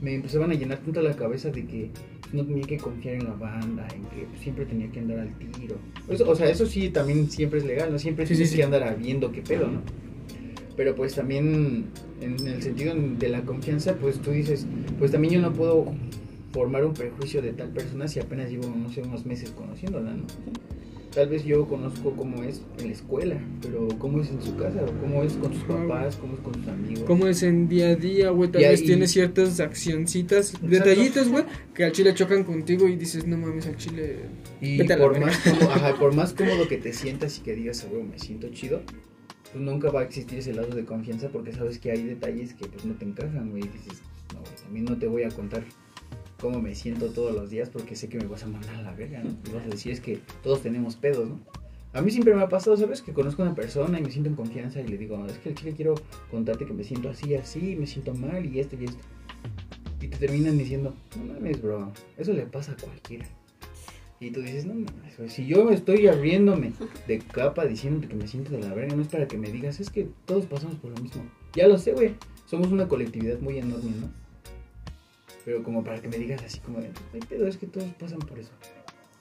[0.00, 1.90] Me empezaban a llenar tanto la cabeza de que
[2.32, 5.76] no tenía que confiar en la banda, en que siempre tenía que andar al tiro.
[6.08, 7.98] Eso- o sea, eso sí también siempre es legal, ¿no?
[7.98, 8.58] Siempre Sí, tienes sí, sí.
[8.58, 9.80] que andar viendo qué pedo, ¿no?
[10.76, 11.86] Pero pues también
[12.20, 14.66] en el sentido de la confianza, pues tú dices,
[14.98, 15.86] pues también yo no puedo
[16.52, 20.22] formar un prejuicio de tal persona si apenas llevo, no sé, unos meses conociéndola, ¿no?
[21.18, 24.84] Tal vez yo conozco cómo es en la escuela, pero cómo es en su casa,
[24.84, 27.02] o cómo es con sus papás, cómo es con sus amigos.
[27.08, 28.52] Cómo es en día a día, güey.
[28.52, 31.42] Tal Y vez ahí- tiene ciertas accioncitas, detallitos, güey,
[31.74, 34.26] que al chile chocan contigo y dices, no mames, al chile.
[34.60, 37.40] Y Vete a la por más, cómodo, ajá, por más cómodo que te sientas y
[37.42, 38.80] que digas, "Ah, güey, me siento chido,
[39.50, 42.66] pues nunca va a existir ese lado de confianza porque sabes que hay detalles que
[42.68, 43.64] pues no te encajan, güey.
[43.64, 44.02] Y dices,
[44.34, 45.64] no, güey, también no te voy a contar
[46.40, 48.92] cómo me siento todos los días porque sé que me vas a mandar a la
[48.92, 49.30] verga, ¿no?
[49.46, 51.40] Y vas a decir, es que todos tenemos pedos, ¿no?
[51.94, 53.02] A mí siempre me ha pasado, ¿sabes?
[53.02, 55.54] Que conozco a una persona y me siento en confianza y le digo, es que
[55.54, 55.94] chica quiero
[56.30, 58.98] contarte que me siento así, así, me siento mal y esto y esto.
[60.00, 63.26] Y te terminan diciendo, no mames, bro, eso le pasa a cualquiera.
[64.20, 66.72] Y tú dices, no mames, si yo estoy abriéndome
[67.06, 69.80] de capa diciéndote que me siento de la verga, no es para que me digas,
[69.80, 71.22] es que todos pasamos por lo mismo.
[71.54, 74.27] Ya lo sé, güey, somos una colectividad muy enorme, ¿no?
[75.48, 78.18] Pero como para que me digas así como de, ay, pedo, es que todos pasan
[78.18, 78.50] por eso.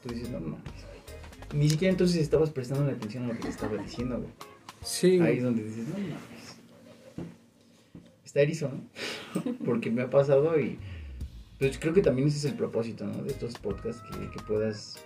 [0.04, 1.62] Tú dices, no mames, güey.
[1.62, 4.32] Ni siquiera entonces estabas prestando la atención a lo que te estaba diciendo, güey.
[4.84, 7.30] Sí, Ahí es donde dices, no mames.
[8.26, 9.54] Está erizo, ¿no?
[9.66, 10.78] Porque me ha pasado y
[11.60, 13.24] pues creo que también ese es el propósito, ¿no?
[13.24, 15.00] De estos podcasts, que, que puedas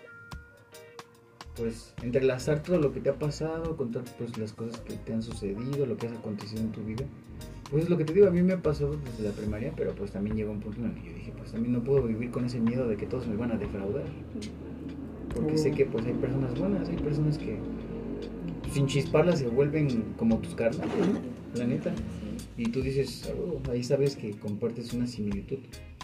[1.55, 5.21] pues entrelazar todo lo que te ha pasado, contar pues las cosas que te han
[5.21, 7.05] sucedido, lo que has acontecido en tu vida.
[7.71, 10.11] Pues lo que te digo, a mí me ha pasado desde la primaria, pero pues
[10.11, 12.43] también llegó un punto en el que yo dije, pues también no puedo vivir con
[12.45, 14.03] ese miedo de que todos me van a defraudar.
[15.33, 17.57] Porque sé que pues hay personas buenas, hay personas que
[18.73, 21.57] sin chisparlas se vuelven como tus carnales, ¿no?
[21.59, 21.93] La neta.
[22.57, 25.59] Y tú dices, "Ah, huevo", ahí sabes que compartes una similitud.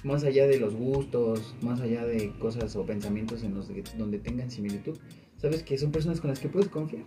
[0.05, 4.19] Más allá de los gustos, más allá de cosas o pensamientos en los de- donde
[4.19, 4.97] tengan similitud,
[5.37, 7.03] sabes que son personas con las que puedes confiar.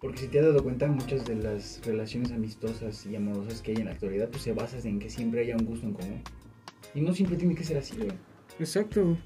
[0.00, 3.78] Porque si te has dado cuenta, muchas de las relaciones amistosas y amorosas que hay
[3.78, 6.22] en la actualidad, pues se basan en que siempre haya un gusto en común.
[6.94, 8.12] Y no siempre tiene que ser así, güey.
[8.60, 9.18] Exacto.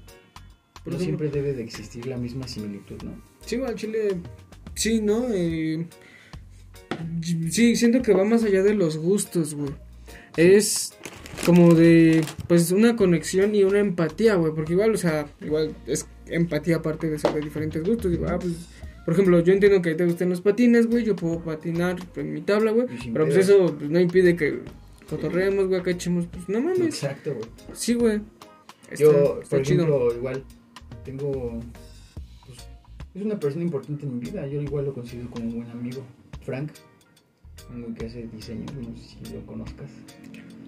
[0.83, 3.21] Por No ejemplo, siempre debe de existir la misma similitud, ¿no?
[3.45, 4.17] Sí, güey, al chile.
[4.73, 5.27] Sí, ¿no?
[5.31, 5.85] Eh,
[7.49, 9.71] sí, siento que va más allá de los gustos, güey.
[10.35, 10.93] Es
[11.45, 14.53] como de, pues, una conexión y una empatía, güey.
[14.53, 18.11] Porque igual, o sea, igual es empatía aparte de sobre diferentes gustos.
[18.11, 18.53] Digo, ah, pues,
[19.05, 21.03] por ejemplo, yo entiendo que te gustan los patines, güey.
[21.03, 22.87] Yo puedo patinar en mi tabla, güey.
[23.11, 24.59] Pero pues eso pues, no impide que
[25.09, 26.79] cotorreemos, güey, acá echemos, pues, no mames.
[26.79, 27.49] Exacto, güey.
[27.73, 28.21] Sí, güey.
[28.89, 29.83] Está, Yo, está por chido.
[29.83, 30.43] ejemplo, igual
[31.03, 31.59] tengo.
[32.45, 32.59] pues,
[33.15, 34.47] es una persona importante en mi vida.
[34.47, 36.01] Yo igual lo considero como un buen amigo.
[36.45, 36.71] Frank,
[37.73, 38.65] un que hace diseño.
[38.81, 39.89] No sé si lo conozcas.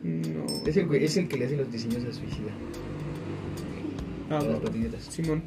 [0.03, 0.45] No.
[0.65, 2.51] Es el, es el que le hace los diseños a Suicida.
[4.29, 5.03] Ah, a las patinetas.
[5.05, 5.43] Simón.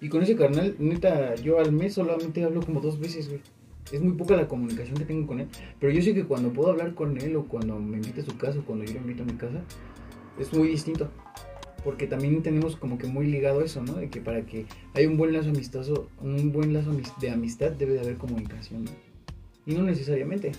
[0.00, 3.40] Y con ese carnal, neta, yo al mes solamente hablo como dos veces, güey.
[3.90, 5.48] Es muy poca la comunicación que tengo con él.
[5.80, 8.36] Pero yo sé que cuando puedo hablar con él o cuando me invita a su
[8.36, 9.62] casa o cuando yo lo invito a mi casa,
[10.38, 11.08] es muy distinto.
[11.82, 13.94] Porque también tenemos como que muy ligado eso, ¿no?
[13.94, 17.94] De que para que haya un buen lazo amistoso, un buen lazo de amistad debe
[17.94, 18.84] de haber comunicación.
[19.66, 20.52] Y no necesariamente.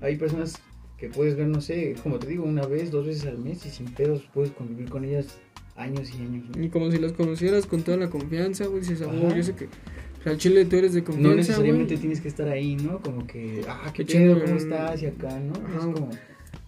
[0.00, 0.60] Hay personas
[0.96, 3.70] que puedes ver, no sé, como te digo, una vez, dos veces al mes y
[3.70, 5.38] sin pedos puedes convivir con ellas
[5.80, 6.62] años y años, ¿no?
[6.64, 8.80] Y como si las conocieras con toda la confianza, güey.
[8.80, 9.64] Dices, ah, yo sé que.
[9.66, 12.00] O sea, al chile tú eres de No confianza, necesariamente güey.
[12.00, 13.00] tienes que estar ahí, ¿no?
[13.00, 15.02] Como que, ah, qué Qué chido, ¿cómo estás?
[15.02, 15.52] Y acá, ¿no?
[15.66, 15.78] Ajá.
[15.78, 16.10] Es como,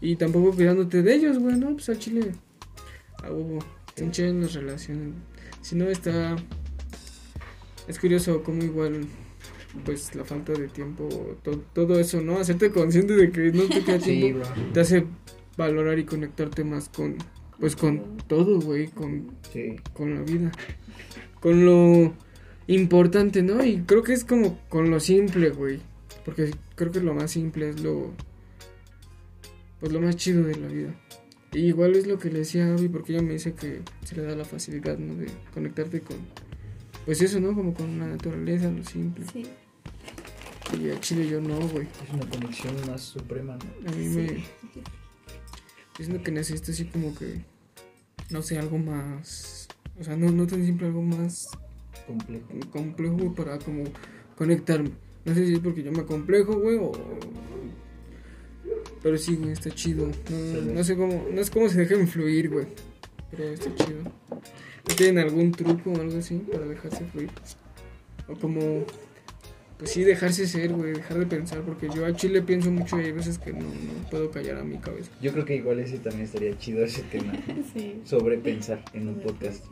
[0.00, 1.72] Y tampoco cuidándote de ellos, güey, ¿no?
[1.72, 2.32] Pues al chile.
[3.22, 3.58] A huevo.
[3.88, 5.14] Están chidas las relaciones.
[5.60, 6.36] Si no, está.
[7.88, 9.06] Es curioso cómo igual.
[9.86, 11.08] Pues la falta de tiempo,
[11.42, 12.38] to- todo eso, ¿no?
[12.38, 14.46] Hacerte consciente de que no te queda sí, tiempo.
[14.74, 15.04] Te hace
[15.56, 17.16] valorar y conectarte más con.
[17.58, 18.88] Pues con todo, güey.
[18.88, 20.50] Con Sí, con la vida,
[21.38, 22.14] con lo
[22.66, 23.62] importante, ¿no?
[23.62, 25.78] Y creo que es como con lo simple, güey,
[26.24, 28.12] porque creo que lo más simple es lo,
[29.78, 30.94] pues lo más chido de la vida.
[31.52, 34.16] Y igual es lo que le decía a Abby, porque ella me dice que se
[34.16, 35.14] le da la facilidad, ¿no?
[35.16, 36.16] De conectarte con,
[37.04, 37.54] pues eso, ¿no?
[37.54, 39.26] Como con la naturaleza, lo simple.
[39.34, 39.44] Sí.
[40.80, 41.86] Y a Chile yo no, güey.
[41.86, 43.90] es una conexión más suprema, ¿no?
[43.90, 44.44] A mí me...
[45.98, 47.44] Es lo que necesito así como que,
[48.30, 49.68] no sé, algo más...
[49.98, 51.48] O sea, no, no tan simple, algo más
[52.06, 52.46] Complejo.
[52.70, 53.84] complejo para como
[54.36, 54.90] conectarme.
[55.24, 56.92] No sé si es porque yo me complejo, güey, o...
[59.02, 60.10] Pero sí, güey, está chido.
[60.30, 62.66] No, no sé cómo, no es cómo se deja influir, güey.
[63.30, 64.02] Pero está chido.
[64.88, 67.30] ¿No tienen algún truco o algo así para dejarse fluir?
[68.28, 68.84] O como...
[69.82, 73.04] Pues sí, dejarse ser, güey, dejar de pensar, porque yo a Chile pienso mucho y
[73.06, 75.10] hay veces que no, no puedo callar a mi cabeza.
[75.20, 77.32] Yo creo que igual ese también estaría chido, ese tema,
[77.74, 78.00] Sí.
[78.04, 79.64] sobre pensar en un podcast.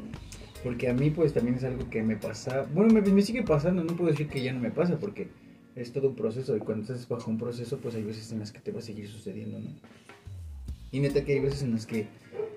[0.64, 3.85] Porque a mí pues también es algo que me pasa, bueno, me, me sigue pasando,
[3.85, 5.29] no puedo decir que ya no me pasa, porque
[5.77, 8.51] es todo un proceso y cuando estás bajo un proceso pues hay veces en las
[8.51, 9.70] que te va a seguir sucediendo, ¿no?
[10.90, 12.09] Y neta que hay veces en las que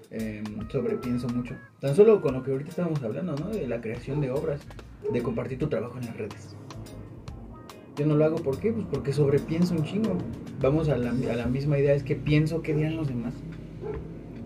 [0.09, 1.55] eh, sobrepienso mucho.
[1.79, 3.49] Tan solo con lo que ahorita estábamos hablando, ¿no?
[3.49, 4.59] De la creación de obras,
[5.11, 6.55] de compartir tu trabajo en las redes.
[7.95, 8.59] Yo no lo hago, ¿por?
[8.59, 10.17] Pues porque sobrepienso un chingo.
[10.59, 13.33] Vamos a la, a la misma idea, es que pienso qué dirán los demás.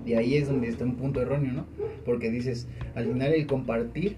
[0.05, 1.65] Y ahí es donde está un punto erróneo, ¿no?
[2.05, 4.17] Porque dices, al final el compartir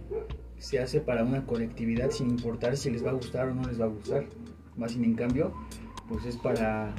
[0.58, 3.80] se hace para una colectividad sin importar si les va a gustar o no les
[3.80, 4.26] va a gustar.
[4.78, 5.54] Más sin en cambio,
[6.08, 6.94] pues es para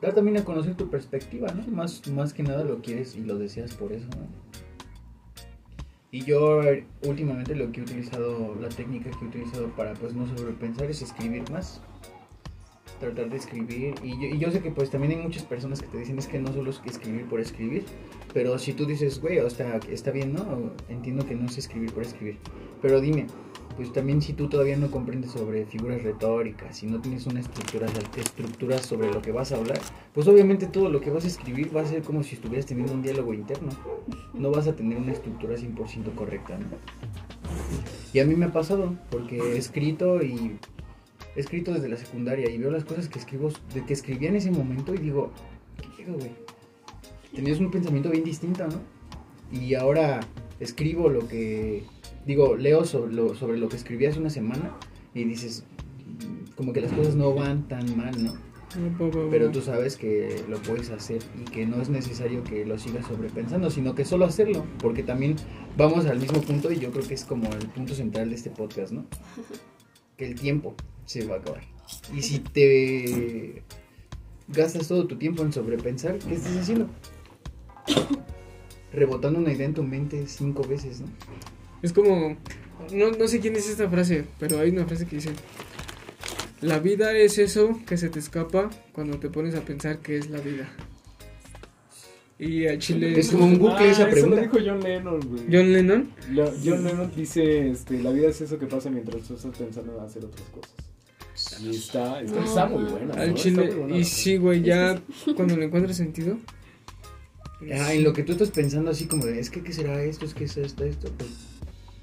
[0.00, 1.66] dar también a conocer tu perspectiva, ¿no?
[1.70, 4.63] Más, más que nada lo quieres y lo deseas por eso, ¿no?
[6.14, 6.60] Y yo
[7.02, 11.02] últimamente lo que he utilizado, la técnica que he utilizado para pues no sobrepensar es
[11.02, 11.80] escribir más.
[13.00, 13.96] Tratar de escribir.
[14.00, 16.28] Y yo, y yo sé que pues también hay muchas personas que te dicen es
[16.28, 17.84] que no solo es que escribir por escribir.
[18.32, 20.70] Pero si tú dices, güey, o sea, está bien, ¿no?
[20.88, 22.38] Entiendo que no es escribir por escribir.
[22.80, 23.26] Pero dime,
[23.76, 28.78] pues también si tú todavía no comprendes sobre figuras retóricas, si no tienes una estructura,
[28.78, 29.80] sobre lo que vas a hablar,
[30.12, 32.92] pues obviamente todo lo que vas a escribir va a ser como si estuvieras teniendo
[32.92, 33.70] un diálogo interno.
[34.32, 36.66] No vas a tener una estructura 100% correcta, ¿no?
[38.12, 40.56] Y a mí me ha pasado, porque he escrito y
[41.34, 44.36] he escrito desde la secundaria y veo las cosas que escribo, de que escribía en
[44.36, 45.32] ese momento y digo,
[45.80, 46.30] ¿qué pedo, güey?
[47.34, 48.80] Tenías un pensamiento bien distinto, ¿no?
[49.50, 50.20] Y ahora
[50.60, 51.84] escribo lo que
[52.26, 54.76] digo, leo sobre lo, sobre lo que escribí hace una semana
[55.14, 55.64] y dices,
[56.56, 58.32] como que las cosas no van tan mal, ¿no?
[59.30, 63.06] Pero tú sabes que lo puedes hacer y que no es necesario que lo sigas
[63.06, 65.36] sobrepensando, sino que solo hacerlo, porque también
[65.76, 68.50] vamos al mismo punto y yo creo que es como el punto central de este
[68.50, 69.04] podcast, ¿no?
[70.16, 71.62] Que el tiempo se va a acabar.
[72.14, 73.62] Y si te
[74.48, 76.88] gastas todo tu tiempo en sobrepensar, ¿qué estás haciendo?
[78.92, 81.08] Rebotando una idea en tu mente cinco veces, ¿no?
[81.84, 82.36] Es como,
[82.92, 85.30] no, no sé quién dice esta frase, pero hay una frase que dice,
[86.62, 90.30] la vida es eso que se te escapa cuando te pones a pensar qué es
[90.30, 90.66] la vida.
[92.38, 94.40] Y a Chile es como un bucle esa Ah, pregunta.
[94.40, 95.42] Eso lo dijo John Lennon, güey.
[95.52, 96.10] John Lennon.
[96.32, 99.96] La- John Lennon dice, este, la vida es eso que pasa mientras tú estás pensando
[99.96, 101.60] en hacer otras cosas.
[101.62, 103.14] Y está, está, No, está muy buena.
[103.14, 103.22] ¿no?
[103.22, 103.66] Al Está Chile.
[103.66, 105.00] muy buena Y sí, güey, ya
[105.36, 106.38] cuando le encuentras sentido.
[107.72, 110.24] Ah, en lo que tú estás pensando así como de, es que qué será esto,
[110.26, 111.30] es que es esto, esto, pues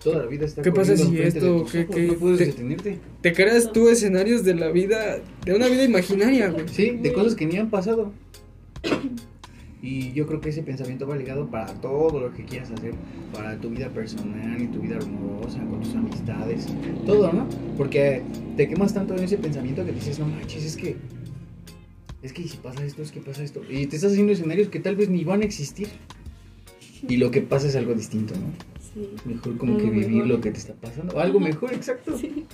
[0.04, 3.00] toda la vida está ¿Qué pasa si esto, qué- qué- no puedes te- detenerte.
[3.22, 6.68] Te creas tú escenarios de la vida, de una vida imaginaria, güey.
[6.70, 8.12] Sí, de cosas que ni han pasado.
[9.84, 12.94] Y yo creo que ese pensamiento va ligado para todo lo que quieras hacer,
[13.34, 16.68] para tu vida personal y tu vida amorosa, con tus amistades,
[17.08, 17.48] todo, ¿no?
[17.80, 18.22] Porque
[18.58, 20.98] te quemas tanto en ese pensamiento que dices, no manches, es que,
[22.22, 23.64] es que ¿y si pasa esto, es que pasa esto.
[23.68, 25.88] Y te estás haciendo escenarios que tal vez ni van a existir.
[27.10, 28.71] Y lo que pasa es algo distinto, ¿no?
[28.94, 29.10] Sí.
[29.26, 30.28] Mejor como que Algo vivir mejor.
[30.28, 31.18] lo que te está pasando.
[31.20, 31.48] Algo Ajá.
[31.48, 32.18] mejor, exacto.
[32.18, 32.46] Sí.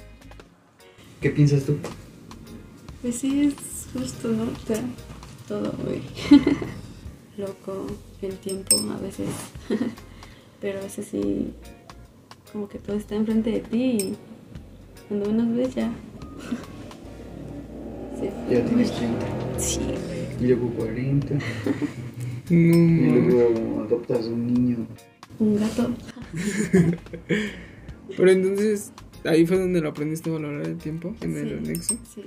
[1.22, 1.78] ¿Qué piensas tú?
[3.02, 4.44] Pues sí, es justo, ¿no?
[4.44, 4.82] O sea,
[5.48, 6.02] todo muy
[7.38, 7.88] loco,
[8.22, 9.30] el tiempo a veces.
[10.62, 11.54] Pero a veces sí,
[12.52, 14.16] como que todo está enfrente de ti y
[15.08, 15.92] cuando menos ves ya.
[18.20, 18.56] Se fue.
[18.56, 19.26] Ya tienes 30,
[19.60, 19.80] Sí,
[20.40, 21.36] y luego 40.
[21.36, 21.42] No,
[22.50, 24.78] Y luego adoptas un niño.
[25.40, 25.90] Un gato.
[28.18, 28.92] Pero entonces,
[29.26, 31.96] ahí fue donde lo aprendiste a valorar el tiempo, en el anexo.
[32.14, 32.22] Sí,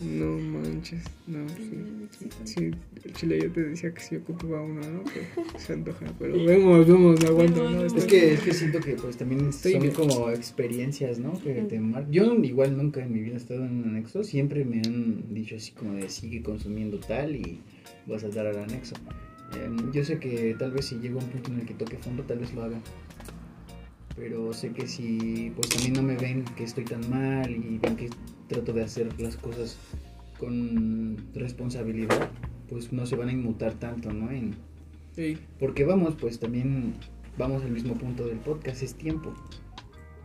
[0.00, 2.28] No manches, no, sí.
[2.44, 2.70] Sí,
[3.04, 5.04] el chile yo te decía que sí ocupaba uno, ¿no?
[5.04, 5.26] Que
[5.58, 7.84] se antoja, pero vemos, vemos, no aguanto.
[7.84, 9.94] Es que, es que siento que pues también Estoy son bien.
[9.94, 11.38] como experiencias, ¿no?
[11.40, 14.64] Que te mar- Yo igual nunca en mi vida he estado en un anexo, siempre
[14.64, 17.60] me han dicho así como de sigue consumiendo tal y
[18.06, 18.96] vas a dar al anexo.
[19.54, 21.96] Em, yo sé que tal vez si llego a un punto en el que toque
[21.96, 22.78] fondo, tal vez lo haga.
[24.16, 27.96] Pero sé que si pues también no me ven que estoy tan mal y ven
[27.96, 28.10] que
[28.48, 29.78] trato de hacer las cosas
[30.38, 32.30] con responsabilidad,
[32.68, 34.30] pues no se van a inmutar tanto, ¿no?
[34.30, 34.54] En,
[35.18, 36.94] Sí, porque vamos, pues también
[37.36, 39.34] vamos al mismo punto del podcast, es tiempo.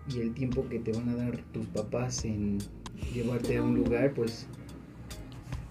[0.08, 2.60] Y el tiempo que te van a dar tus papás en
[3.12, 4.46] llevarte a un lugar, pues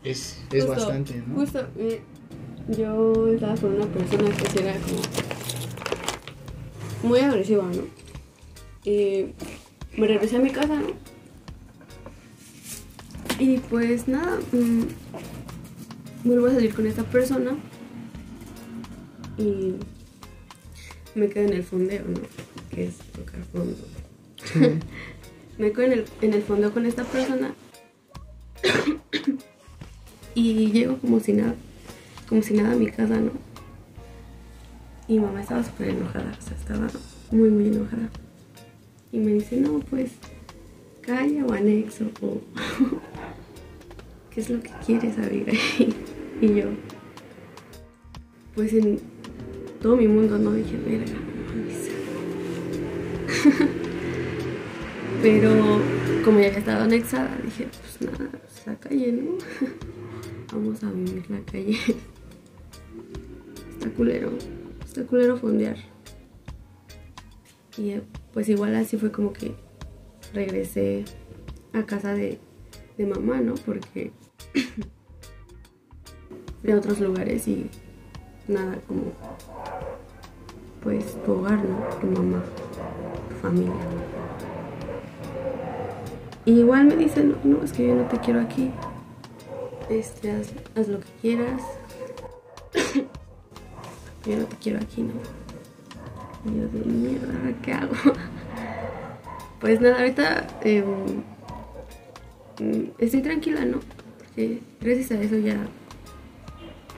[0.02, 1.36] es, es Justo, bastante, ¿no?
[1.36, 2.00] Justo, eh,
[2.68, 5.00] yo estaba con una persona que era como
[7.02, 7.82] muy agresiva, ¿no?
[8.84, 9.26] Y
[9.96, 10.92] me regresé a mi casa, ¿no?
[13.38, 14.82] Y pues nada, mm,
[16.24, 17.56] vuelvo a salir con esta persona
[19.36, 19.74] y
[21.14, 22.20] me quedo en el fondeo, ¿no?
[22.70, 23.76] Que es tocar fondo.
[25.58, 27.54] me quedo en el, en el fondo con esta persona
[30.34, 31.54] y llego como si nada,
[32.32, 33.30] como si nada a mi casa, ¿no?
[35.06, 36.88] Y mamá estaba súper enojada, o sea, estaba
[37.30, 38.08] muy, muy enojada.
[39.12, 40.12] Y me dice, no, pues,
[41.02, 42.40] calla o anexo, o
[44.30, 45.52] qué es lo que quieres, amiga.
[46.40, 46.70] y yo,
[48.54, 48.98] pues en,
[49.82, 50.54] todo mi mundo, ¿no?
[50.54, 51.12] Dije, verga.
[55.22, 55.50] Pero
[56.24, 57.68] como ya había estado anexada, dije,
[57.98, 59.36] pues nada, pues la calle, ¿no?
[60.50, 61.76] Vamos a vivir la calle.
[63.96, 64.30] Culero,
[64.84, 65.76] está culero fondear.
[67.76, 69.54] Y eh, pues igual así fue como que
[70.34, 71.04] regresé
[71.72, 72.38] a casa de,
[72.98, 73.54] de mamá, ¿no?
[73.54, 74.12] Porque
[76.62, 77.68] de otros lugares y
[78.48, 79.12] nada como
[80.82, 81.78] pues tu hogar, ¿no?
[82.00, 82.42] Tu mamá,
[83.28, 83.72] tu familia.
[86.44, 88.72] Y igual me dicen, no, no, es que yo no te quiero aquí.
[89.88, 91.62] Este, haz, haz lo que quieras.
[94.24, 95.14] Yo no te quiero aquí, ¿no?
[96.44, 97.94] Yo de mierda, ¿qué hago?
[99.60, 100.84] pues nada, ahorita em,
[102.60, 103.80] mm, estoy tranquila, ¿no?
[104.18, 105.56] Porque gracias a eso ya,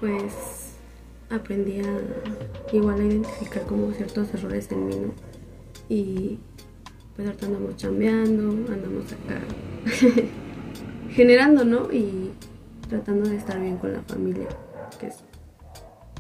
[0.01, 0.33] pues,
[1.31, 5.13] aprendí a igual a identificar como ciertos errores en mí, ¿no?
[5.89, 6.39] Y
[7.15, 9.41] pues ahorita andamos chambeando, andamos acá
[11.11, 11.93] generando, ¿no?
[11.93, 12.33] Y
[12.89, 14.49] tratando de estar bien con la familia,
[14.99, 15.23] que es,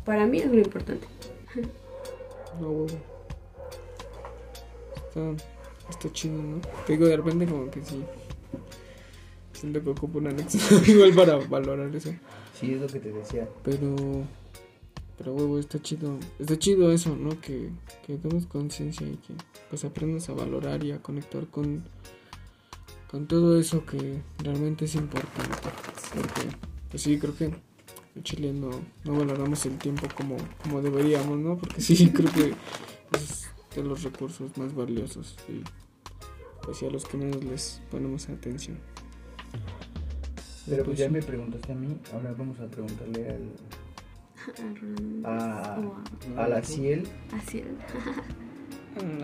[0.04, 1.06] para mí es muy importante.
[2.60, 2.86] No, huevo.
[4.96, 5.44] Está,
[5.90, 6.60] está chido, ¿no?
[6.86, 8.04] Te digo, de repente como que sí.
[9.52, 12.10] Siento que ocupo un anexo igual para valorar eso.
[12.58, 13.48] Sí, es lo que te decía.
[13.62, 13.96] Pero,
[15.16, 16.18] pero huevo, está chido.
[16.38, 17.40] Está chido eso, ¿no?
[17.40, 17.70] Que,
[18.06, 19.34] que tomes conciencia y que
[19.70, 21.84] pues aprendas a valorar y a conectar con,
[23.10, 25.56] con todo eso que realmente es importante.
[26.14, 26.56] Porque,
[26.90, 27.54] pues sí, creo que
[28.22, 28.70] Chile no,
[29.04, 31.56] no valoramos el tiempo como, como deberíamos, ¿no?
[31.58, 32.54] Porque sí, creo que
[33.16, 35.62] es de los recursos más valiosos y
[36.62, 38.78] pues sí, a los que menos les ponemos atención.
[40.66, 41.12] Pero pues Pues ya sí.
[41.12, 45.78] me preguntaste a mí, ahora vamos a preguntarle al, a,
[46.36, 47.06] a la Ciel,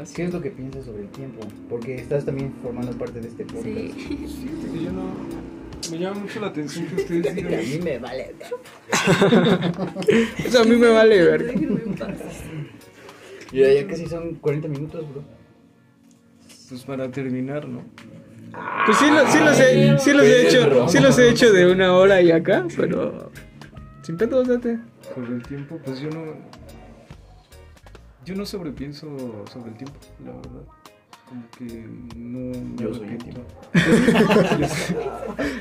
[0.02, 0.12] es.
[0.12, 1.40] ¿qué es lo que piensas sobre el tiempo?
[1.68, 3.64] Porque estás también formando parte de este podcast.
[3.64, 3.90] Sí.
[4.74, 5.04] Que yo no.
[5.90, 7.60] Me llama mucho la atención que ustedes Y a digan.
[7.70, 8.34] mí me vale.
[10.44, 11.54] Eso a mí me vale ver.
[11.98, 12.12] Paz.
[13.52, 15.22] Ya, ya casi son 40 minutos, bro.
[16.68, 17.82] Pues para terminar, ¿no?
[18.86, 21.70] Pues sí, lo- sí los he, sí los he hecho, sí los he hecho de
[21.70, 23.30] una hora y acá, pero
[24.02, 24.78] sin pedos, date.
[25.14, 26.24] Sobre el tiempo, pues yo no.
[28.24, 29.06] Yo no sobrepienso
[29.52, 30.62] sobre el tiempo, la verdad.
[31.30, 32.50] Como que no.
[32.60, 33.18] me Yo soy el.
[34.60, 34.96] Yo soy-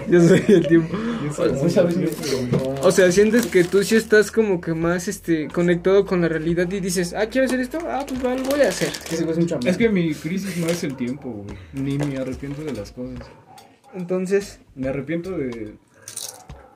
[0.10, 0.98] Yo soy el tiempo.
[1.24, 4.74] yo soy- a veces me pregunto, O sea, sientes que tú sí estás como que
[4.74, 7.78] más este conectado con la realidad y dices, ah, ¿quiero hacer esto?
[7.86, 8.92] Ah, pues va, lo voy a hacer.
[9.08, 9.68] que un chamán.
[9.68, 11.56] Es que mi crisis no es el tiempo, güey.
[11.74, 13.20] Ni me arrepiento de las cosas.
[13.94, 15.76] Entonces, Me arrepiento de,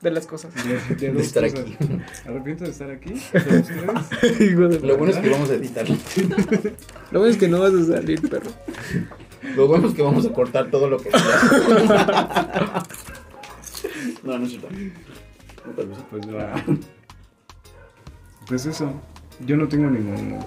[0.03, 0.53] de las cosas.
[0.53, 1.59] de, de De dos estar cosas.
[1.65, 1.77] aquí.
[2.27, 3.13] Arrepiento de estar aquí
[4.83, 5.95] Lo bueno es que vamos a editarlo.
[7.11, 8.51] Lo bueno es que no vas a salir, perro.
[9.55, 11.09] Lo bueno es que vamos a cortar todo lo que
[14.23, 14.67] No, no es cierto.
[15.65, 16.03] No, tal vez sí.
[16.09, 16.63] Pues va.
[18.47, 18.91] Pues eso.
[19.45, 20.39] Yo no tengo ningún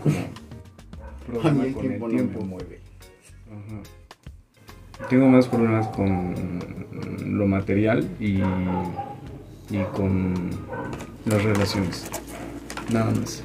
[1.27, 2.41] problema el con tiempo el no tiempo.
[2.41, 2.81] me mueve.
[3.51, 3.83] Ajá.
[5.09, 6.35] Tengo más problemas con
[7.39, 8.41] lo material y,
[9.71, 10.51] y con
[11.25, 12.07] las relaciones.
[12.93, 13.43] Nada más.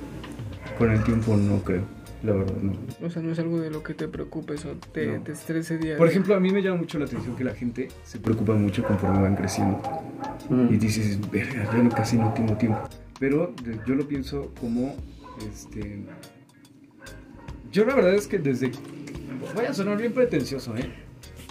[0.77, 1.83] Con el tiempo no creo,
[2.23, 2.73] la verdad no.
[3.05, 5.23] O sea, no es algo de lo que te preocupes o te, No.
[5.23, 7.89] te estrese día Por ejemplo, a mí me llama mucho la atención que la gente
[8.03, 9.79] se preocupa mucho conforme van creciendo.
[10.49, 10.73] Mm.
[10.73, 12.79] Y dices, verga, yo casi no tengo tiempo.
[13.19, 13.53] Pero
[13.85, 14.95] yo lo pienso como,
[15.51, 16.03] este...
[17.71, 18.71] Yo la verdad es que desde...
[19.55, 20.91] Voy a sonar bien pretencioso, ¿eh?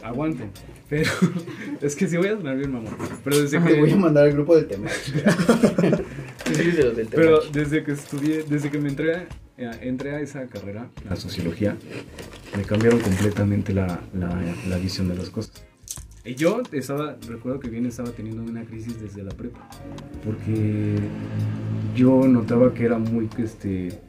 [0.03, 0.51] Aguanten.
[0.91, 1.11] Pero
[1.80, 2.95] es que sí voy a sonar bien mamón.
[3.24, 3.99] Pero desde Te voy a que...
[3.99, 4.91] mandar al grupo del tema.
[7.12, 9.28] Pero desde que estudié, desde que me entré a,
[9.80, 11.76] entré a esa carrera, la sociología,
[12.57, 15.64] me cambiaron completamente la, la, la visión de las cosas.
[16.24, 19.66] Y yo estaba, recuerdo que bien estaba teniendo una crisis desde la prepa,
[20.24, 20.97] porque
[21.95, 24.01] yo notaba que era muy, este,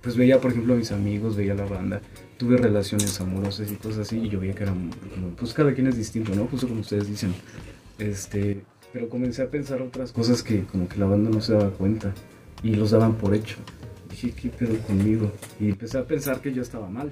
[0.00, 2.00] pues veía por ejemplo a mis amigos, veía la banda,
[2.36, 5.86] tuve relaciones amorosas y cosas así, y yo veía que eran, como, pues cada quien
[5.86, 6.46] es distinto, ¿no?
[6.46, 7.34] Justo como ustedes dicen,
[7.98, 8.62] este,
[8.92, 12.12] pero comencé a pensar otras cosas que como que la banda no se daba cuenta,
[12.62, 13.56] y los daban por hecho.
[14.10, 15.30] Dije, ¿qué pedo conmigo?
[15.60, 17.10] Y empecé a pensar que yo estaba mal.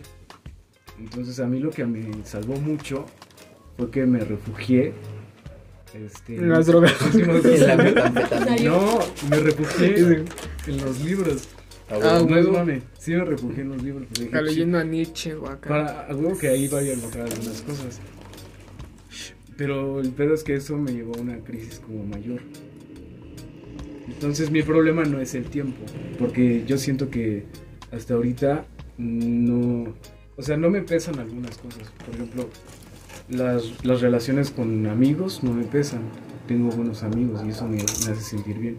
[0.98, 3.06] Entonces a mí lo que me salvó mucho
[3.76, 4.94] fue que me refugié
[5.94, 6.94] este, En las drogas.
[8.62, 8.98] No,
[9.28, 10.24] me refugié
[10.66, 11.48] en los libros.
[11.93, 14.07] Ah, Ah, no es mame, sí me refugié en los libros.
[14.11, 15.68] dije, Está leyendo a Nietzsche o acá.
[15.68, 18.01] para algo que ahí vaya a encontrar algunas cosas.
[19.57, 22.40] Pero el pedo es que eso me llevó a una crisis como mayor.
[24.09, 25.80] Entonces mi problema no es el tiempo,
[26.18, 27.45] porque yo siento que
[27.93, 28.64] hasta ahorita
[28.99, 29.95] no,
[30.36, 31.93] o sea, no me pesan algunas cosas.
[32.05, 32.49] Por ejemplo,
[33.28, 36.01] las, las relaciones con amigos no me pesan.
[36.49, 38.76] Tengo buenos amigos y eso me, me hace sentir bien.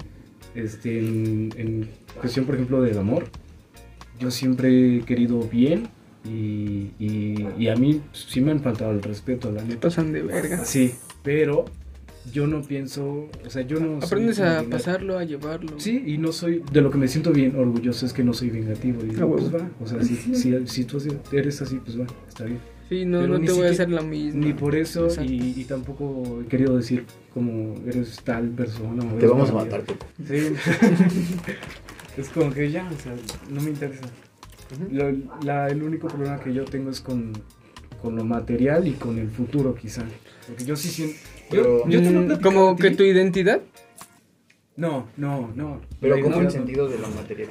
[0.56, 1.90] Este, en, en
[2.20, 3.26] cuestión, por ejemplo, del amor,
[4.20, 5.88] yo siempre he querido bien
[6.26, 9.82] y, y, y a mí sí me han faltado el respeto, la neta.
[9.82, 10.64] Pasan de verga.
[10.64, 10.94] Sí,
[11.24, 11.66] pero
[12.32, 13.98] yo no pienso, o sea, yo no...
[14.02, 15.78] Aprendes a venga- pasarlo, a llevarlo.
[15.80, 18.50] Sí, y no soy, de lo que me siento bien orgulloso es que no soy
[18.50, 19.04] vengativo.
[19.04, 21.00] Y digo, Ah, pues va, o sea, si, si, si tú
[21.32, 22.60] eres así, pues va, está bien.
[22.90, 24.46] Sí, no, Pero no te voy a hacer la misma.
[24.46, 29.04] Ni por eso, y, y tampoco he querido decir como eres tal persona.
[29.20, 29.66] Te vamos a mala.
[29.66, 30.06] matar, Coco.
[30.28, 30.54] Sí.
[32.18, 33.14] es como que ya, o sea,
[33.50, 34.04] no me interesa.
[34.92, 35.12] Lo-
[35.44, 37.34] la- el único problema que yo tengo es con,
[38.02, 40.04] con lo material y con el futuro, quizá.
[40.48, 41.16] Porque yo sí siento.
[41.50, 43.62] Pero- Yo, yo Mm, como que tu identidad
[44.76, 45.82] No, no, no.
[46.00, 47.50] Pero como en sentido de lo material.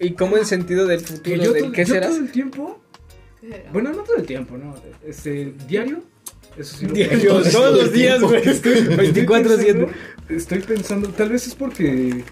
[0.00, 2.10] y como el sentido del Que futuro yo, del qué yo serás.
[2.10, 2.80] todo el tiempo.
[3.72, 4.74] Bueno, no todo el tiempo, no.
[5.06, 6.02] Este, diario.
[6.56, 8.42] Eso sí Diario, todos los días, güey.
[8.48, 9.56] Estoy- estoy 24/7.
[9.86, 9.88] pensando-
[10.28, 12.22] Estoy pensando, tal vez es porque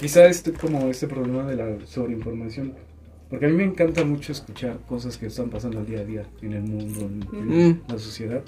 [0.00, 2.74] quizá estoy como este problema de la sobreinformación.
[3.30, 6.26] Porque a mí me encanta mucho escuchar cosas que están pasando al día a día
[6.42, 7.80] en el mundo, en, Mm.
[7.88, 8.42] la sociedad.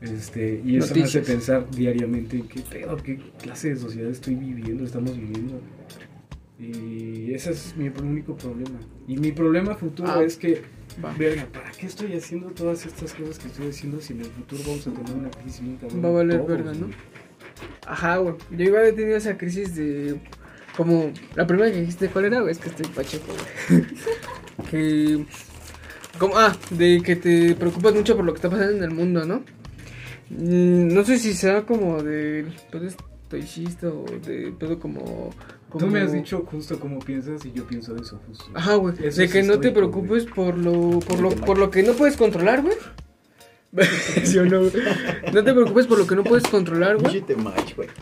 [0.00, 1.08] Este, y eso me Noticias.
[1.08, 5.60] hace pensar diariamente en qué pedo, qué clase de sociedad estoy viviendo, estamos viviendo.
[6.58, 8.78] Y ese es mi único problema.
[9.06, 10.22] Y mi problema futuro Ah.
[10.24, 10.62] es que
[11.04, 11.12] Va.
[11.12, 14.62] Verga, ¿para qué estoy haciendo todas estas cosas que estoy haciendo si en el futuro
[14.66, 15.78] vamos a tener una crisis bien?
[16.04, 16.86] Va a valer Todos, verga, ¿no?
[16.86, 16.98] güey.
[17.86, 18.34] Ajá, güey.
[18.50, 20.20] Yo igual he tenido esa crisis de.
[20.76, 21.12] Como.
[21.34, 22.40] La primera que dijiste, ¿cuál era?
[22.40, 22.52] güey?
[22.52, 23.32] Es que estoy pacheco,
[23.68, 23.84] güey.
[24.70, 25.26] que.
[26.18, 29.24] Como, ah, de que te preocupas mucho por lo que está pasando en el mundo,
[29.24, 29.42] ¿no?
[30.30, 35.30] Mm, no sé si sea como de pedo estoicista o de pedo como,
[35.70, 35.86] como...
[35.86, 38.44] Tú me has dicho justo cómo piensas y yo pienso eso justo.
[38.54, 38.94] Ajá, güey.
[39.02, 41.94] Eso De es que no te preocupes por lo, por lo, por lo que no
[41.94, 42.76] puedes controlar, güey.
[44.24, 44.62] ¿Sí o no?
[44.62, 47.24] No te preocupes por lo que no puedes controlar, güey.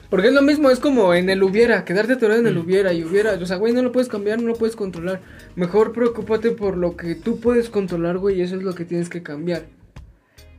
[0.09, 3.05] Porque es lo mismo, es como en el hubiera, quedarte atorado en el hubiera y
[3.05, 5.21] hubiera, o sea, güey, no lo puedes cambiar, no lo puedes controlar.
[5.57, 9.11] Mejor preocúpate por lo que tú puedes controlar, güey, y eso es lo que tienes
[9.11, 9.66] que cambiar.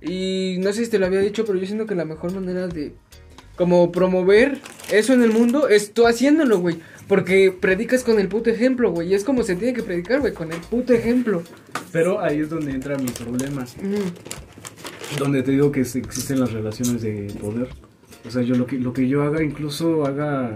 [0.01, 2.68] Y no sé si te lo había dicho, pero yo siento que la mejor manera
[2.68, 2.93] de
[3.55, 4.60] como promover
[4.91, 6.80] eso en el mundo es tú haciéndolo, güey.
[7.10, 9.10] Porque predicas con el puto ejemplo, güey.
[9.10, 11.41] Y es como se tiene que predicar, güey, con el puto ejemplo.
[11.91, 13.64] Pero ahí es donde entra mi problema.
[13.64, 15.18] Mm.
[15.18, 17.68] Donde te digo que existen las relaciones de poder.
[18.28, 20.55] O sea, yo lo que, lo que yo haga, incluso haga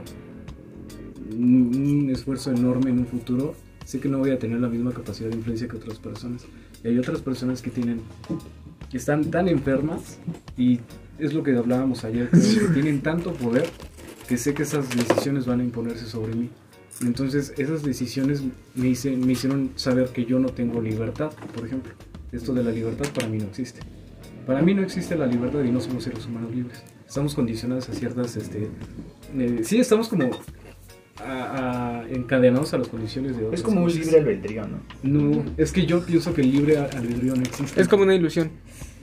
[1.32, 4.91] un, un esfuerzo enorme en un futuro, sé que no voy a tener la misma
[4.91, 6.45] capacidad de influencia que otras personas.
[6.84, 8.01] Y hay otras personas que tienen,
[8.91, 10.20] que están tan enfermas
[10.56, 10.82] y
[11.18, 12.38] es lo que hablábamos ayer, que
[12.76, 13.66] tienen tanto poder
[14.34, 16.49] que sé que esas decisiones van a imponerse sobre mí.
[17.05, 18.41] Entonces esas decisiones
[18.73, 21.93] me, hice- me hicieron saber que yo no tengo libertad, por ejemplo.
[22.31, 23.81] Esto de la libertad para mí no existe.
[24.47, 26.81] Para mí no existe la libertad y no somos seres humanos libres.
[27.07, 28.69] Estamos condicionados a ciertas, este,
[29.38, 30.31] eh, sí, estamos como
[31.23, 34.79] a- a- encadenados a las condiciones de otras Es como un libre albedrío, ¿no?
[35.03, 37.79] No, es que yo pienso que el libre albedrío no existe.
[37.79, 38.49] Es como una ilusión.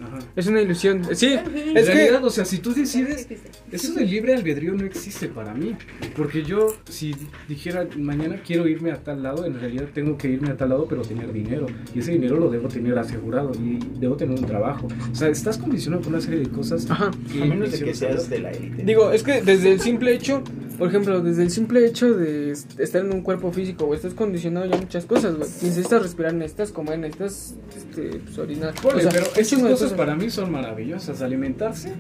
[0.03, 0.19] Ajá.
[0.37, 1.03] Es una ilusión.
[1.15, 1.95] Sí, En es que...
[1.95, 3.29] realidad, o sea, si tú decides,
[3.71, 5.77] eso del libre albedrío no existe para mí.
[6.17, 7.15] Porque yo, si
[7.49, 10.87] dijera mañana quiero irme a tal lado, en realidad tengo que irme a tal lado,
[10.89, 11.67] pero tener dinero.
[11.95, 14.89] Y ese dinero lo debo tener asegurado y debo tener un trabajo.
[15.13, 16.91] O sea, estás condicionado por una serie de cosas.
[16.91, 17.11] Ajá.
[17.33, 18.83] que A menos de me que seas de la élite.
[18.85, 20.43] Digo, es que desde el simple hecho,
[20.79, 24.15] por ejemplo, desde el simple hecho de est- estar en un cuerpo físico, güey, estás
[24.15, 25.49] condicionado ya a muchas cosas, güey.
[25.63, 28.75] Necesitas respirar, necesitas comer, necesitas este, pues, orinar.
[28.81, 31.22] Ponle, o sea, pero esas de cosas para mí son maravillosas.
[31.22, 31.93] Alimentarse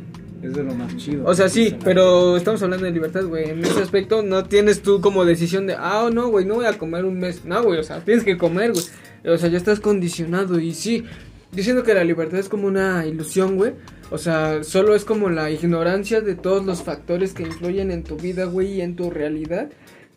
[0.42, 1.24] es de lo más chido.
[1.26, 3.50] O sea, sí, pero estamos hablando de libertad, güey.
[3.50, 6.78] En ese aspecto no tienes tú como decisión de, ah, no, güey, no voy a
[6.78, 7.44] comer un mes.
[7.44, 8.84] No, güey, o sea, tienes que comer, güey.
[9.26, 11.04] O sea, ya estás condicionado y sí.
[11.52, 13.72] Diciendo que la libertad es como una ilusión, güey.
[14.10, 18.16] O sea, solo es como la ignorancia de todos los factores que influyen en tu
[18.16, 19.70] vida, güey, y en tu realidad,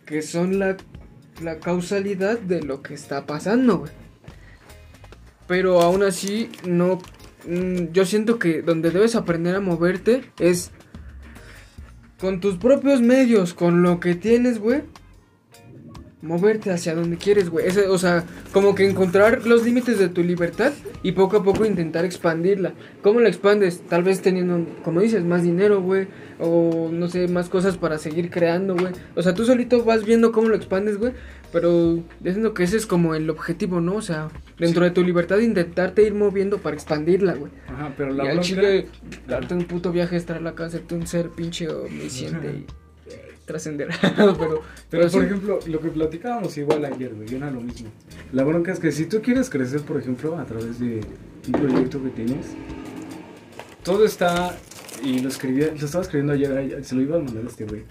[0.05, 0.77] que son la,
[1.41, 3.91] la causalidad de lo que está pasando, güey.
[5.47, 6.99] Pero aún así, no.
[7.47, 10.71] Mm, Yo siento que donde debes aprender a moverte es
[12.23, 14.83] con tus propios medios, con lo que tienes, güey.
[16.21, 17.67] Moverte hacia donde quieres, güey.
[17.89, 18.23] O sea,
[18.53, 20.71] como que encontrar los límites de tu libertad
[21.03, 22.75] y poco a poco intentar expandirla.
[23.01, 23.81] ¿Cómo la expandes?
[23.89, 26.07] Tal vez teniendo, como dices, más dinero, güey.
[26.39, 28.93] O no sé, más cosas para seguir creando, güey.
[29.15, 31.11] O sea, tú solito vas viendo cómo lo expandes, güey.
[31.53, 33.95] Pero diciendo que ese es como el objetivo, ¿no?
[33.95, 34.27] O sea,
[34.59, 34.89] dentro Sí.
[34.89, 37.51] de tu libertad intentarte ir moviendo para expandirla, güey.
[37.67, 38.87] Ajá, pero la y al chile,
[39.27, 42.47] darte un puto viaje, estar a la casa, hacerte un ser pinche omnisciente.
[42.51, 42.65] y-
[43.45, 43.89] trascender.
[44.15, 45.17] pero, Pero, pero por sí.
[45.27, 47.89] ejemplo, lo que platicábamos igual ayer, güey, era lo mismo.
[48.31, 51.01] La bronca es que si tú quieres crecer, por ejemplo, a través de
[51.47, 52.47] un proyecto que tienes,
[53.83, 54.57] todo está,
[55.03, 57.65] y lo escribía, lo estaba escribiendo ayer, ay, se lo iba a mandar a este
[57.65, 57.83] güey.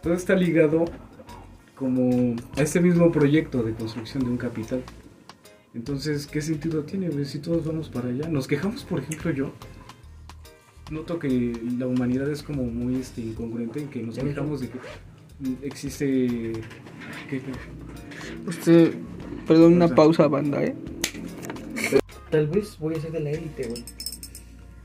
[0.00, 0.84] Todo está ligado
[1.76, 4.82] como a este mismo proyecto de construcción de un capital.
[5.74, 7.24] Entonces, ¿qué sentido tiene, güey?
[7.24, 8.28] Si todos vamos para allá.
[8.28, 9.52] Nos quejamos, por ejemplo, yo.
[10.90, 14.78] Noto que la humanidad es como muy este, incongruente en que nos quejamos de que
[15.62, 16.52] existe...
[17.28, 17.52] ¿qué- qué?
[18.46, 18.94] Usted,
[19.46, 20.74] perdón, una pausa, banda, ¿eh?
[22.30, 23.82] Tal vez voy a ser de la élite, güey.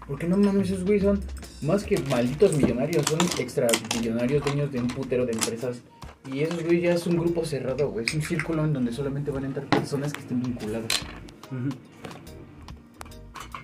[0.08, 1.20] Porque no mames, esos güey son
[1.62, 5.82] más que malditos millonarios, son extra millonarios dueños de un putero de empresas.
[6.32, 8.06] Y esos güey ya es un grupo cerrado, güey.
[8.06, 10.88] Es un círculo en donde solamente van a entrar personas que estén vinculadas.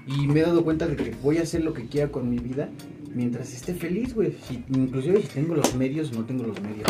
[0.07, 2.39] Y me he dado cuenta de que voy a hacer lo que quiera con mi
[2.39, 2.69] vida
[3.13, 4.35] mientras esté feliz, güey.
[4.47, 6.87] Si, inclusive si tengo los medios o no tengo los medios.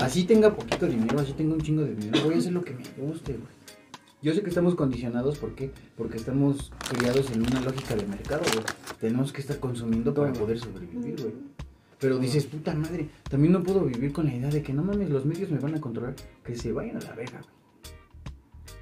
[0.00, 2.72] Así tenga poquito dinero, así tenga un chingo de dinero, voy a hacer lo que
[2.72, 3.60] me guste, güey.
[4.22, 5.70] Yo sé que estamos condicionados, ¿por qué?
[5.96, 8.64] Porque estamos criados en una lógica de mercado, güey.
[9.00, 11.32] Tenemos que estar consumiendo para poder sobrevivir, güey.
[12.00, 15.10] Pero dices, puta madre, también no puedo vivir con la idea de que no mames,
[15.10, 17.94] los medios me van a controlar, que se vayan a la verga, güey.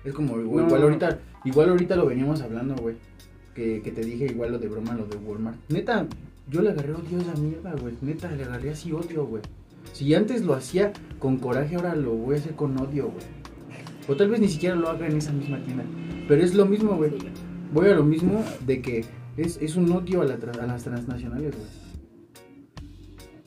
[0.04, 0.66] Es como, güey, No.
[0.66, 2.96] igual ahorita, igual ahorita lo veníamos hablando, güey.
[3.54, 5.58] Que, que te dije igual lo de broma, lo de Walmart.
[5.68, 6.06] Neta,
[6.48, 7.94] yo le agarré odio a esa mierda, güey.
[8.02, 9.42] Neta, le agarré así odio, güey.
[9.92, 13.24] Si antes lo hacía con coraje, ahora lo voy a hacer con odio, güey.
[14.06, 15.82] O tal vez ni siquiera lo haga en esa misma tienda.
[16.28, 17.10] Pero es lo mismo, güey.
[17.74, 19.04] Voy a lo mismo de que
[19.36, 21.68] es, es un odio a, la tra- a las transnacionales, güey.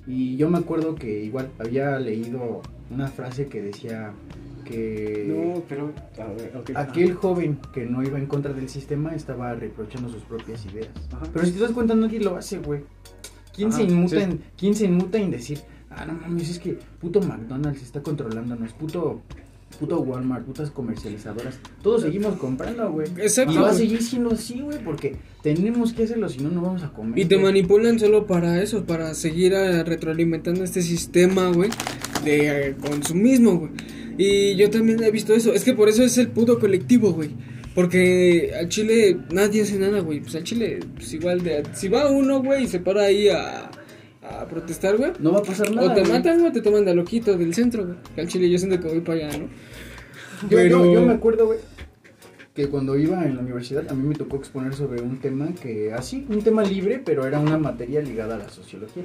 [0.07, 4.13] Y yo me acuerdo que igual había leído una frase que decía
[4.65, 5.93] que No, pero...
[6.19, 6.71] A ver, ok.
[6.75, 10.89] aquel joven que no iba en contra del sistema estaba reprochando sus propias ideas.
[11.11, 11.25] Ajá.
[11.31, 12.81] Pero si te das cuenta, nadie lo hace, güey.
[13.53, 14.21] ¿Quién, Ajá, se inmuta sí.
[14.21, 18.71] en, ¿Quién se inmuta en decir, ah, no mames, es que puto McDonald's está controlándonos,
[18.73, 19.21] puto,
[19.81, 21.59] puto Walmart, putas comercializadoras?
[21.81, 23.07] Todos seguimos comprando, güey.
[23.17, 26.61] Exacto, Y va a seguir siendo así, güey, porque tenemos que hacerlo, si no, no
[26.61, 27.17] vamos a comer.
[27.17, 31.71] Y te manipulan solo para eso, para seguir eh, retroalimentando este sistema, güey,
[32.23, 33.71] de eh, consumismo, güey.
[34.19, 35.51] Y yo también he visto eso.
[35.51, 37.31] Es que por eso es el puto colectivo, güey.
[37.73, 40.19] Porque al Chile nadie hace nada, güey.
[40.19, 41.63] Pues al Chile, pues igual de...
[41.73, 43.71] Si va uno, güey, y se para ahí a,
[44.39, 45.11] a protestar, güey.
[45.19, 45.91] No va a pasar nada.
[45.91, 46.11] O te güey.
[46.13, 47.97] matan o te toman de loquito del centro, güey.
[48.17, 49.45] Al Chile yo siento que voy para allá, ¿no?
[50.43, 51.59] Yo, Pero- yo- yo me acuerdo, güey,
[52.53, 55.93] que cuando iba en la universidad a mí me tocó exponer sobre un tema que,
[55.93, 59.03] así, un tema libre, pero era una materia ligada a la sociología.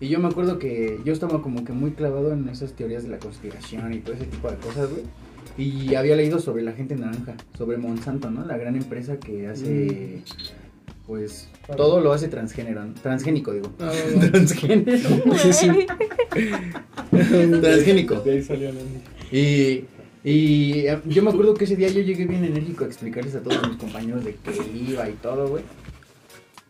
[0.00, 3.10] Y yo me acuerdo que yo estaba como que muy clavado en esas teorías de
[3.10, 5.02] la conspiración y todo ese tipo de cosas, güey.
[5.58, 8.44] Y había leído sobre la gente naranja, sobre Monsanto, ¿no?
[8.44, 10.22] La gran empresa que hace,
[11.06, 13.70] pues, todo lo hace transgénero, transgénico, digo.
[13.80, 13.86] Ah,
[14.16, 14.30] va, va.
[14.30, 15.08] Transgénero.
[15.36, 15.68] Sí, sí.
[17.60, 18.16] transgénico.
[18.20, 18.70] De ahí salió
[19.30, 19.84] Y,
[20.24, 23.40] y eh, yo me acuerdo que ese día yo llegué bien enérgico a explicarles a
[23.42, 24.52] todos mis compañeros de qué
[24.90, 25.64] iba y todo, güey.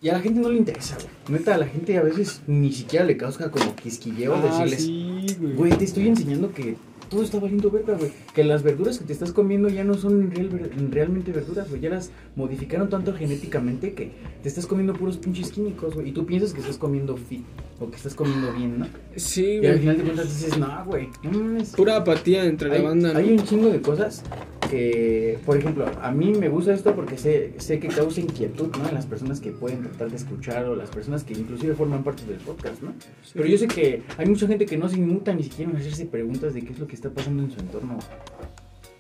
[0.00, 1.38] Y a la gente no le interesa, güey.
[1.38, 5.36] Neta, a la gente a veces ni siquiera le causa como quisquilleo Ah, decirles, sí,
[5.38, 5.54] güey.
[5.54, 6.76] güey, te estoy enseñando que
[7.12, 8.10] todo está valiendo verga, güey.
[8.34, 11.80] Que las verduras que te estás comiendo ya no son real- realmente verduras, güey.
[11.82, 14.10] Ya las modificaron tanto genéticamente que
[14.42, 16.08] te estás comiendo puros pinches químicos, güey.
[16.08, 17.44] Y tú piensas que estás comiendo fit
[17.80, 18.86] o que estás comiendo bien, ¿no?
[19.16, 19.78] Sí, Y al güey.
[19.80, 21.70] final de cuentas dices, no, güey, no mames.
[21.76, 23.18] Pura apatía entre Hay, la banda, ¿no?
[23.18, 24.22] hay un chingo de cosas
[24.70, 28.88] que, por ejemplo, a mí me gusta esto porque sé, sé que causa inquietud, ¿no?
[28.88, 32.24] En las personas que pueden tratar de escuchar o las personas que inclusive forman parte
[32.24, 32.94] del podcast, ¿no?
[33.34, 36.06] Pero yo sé que hay mucha gente que no se inmuta ni siquiera en hacerse
[36.06, 37.98] preguntas de qué es lo que está pasando en su entorno.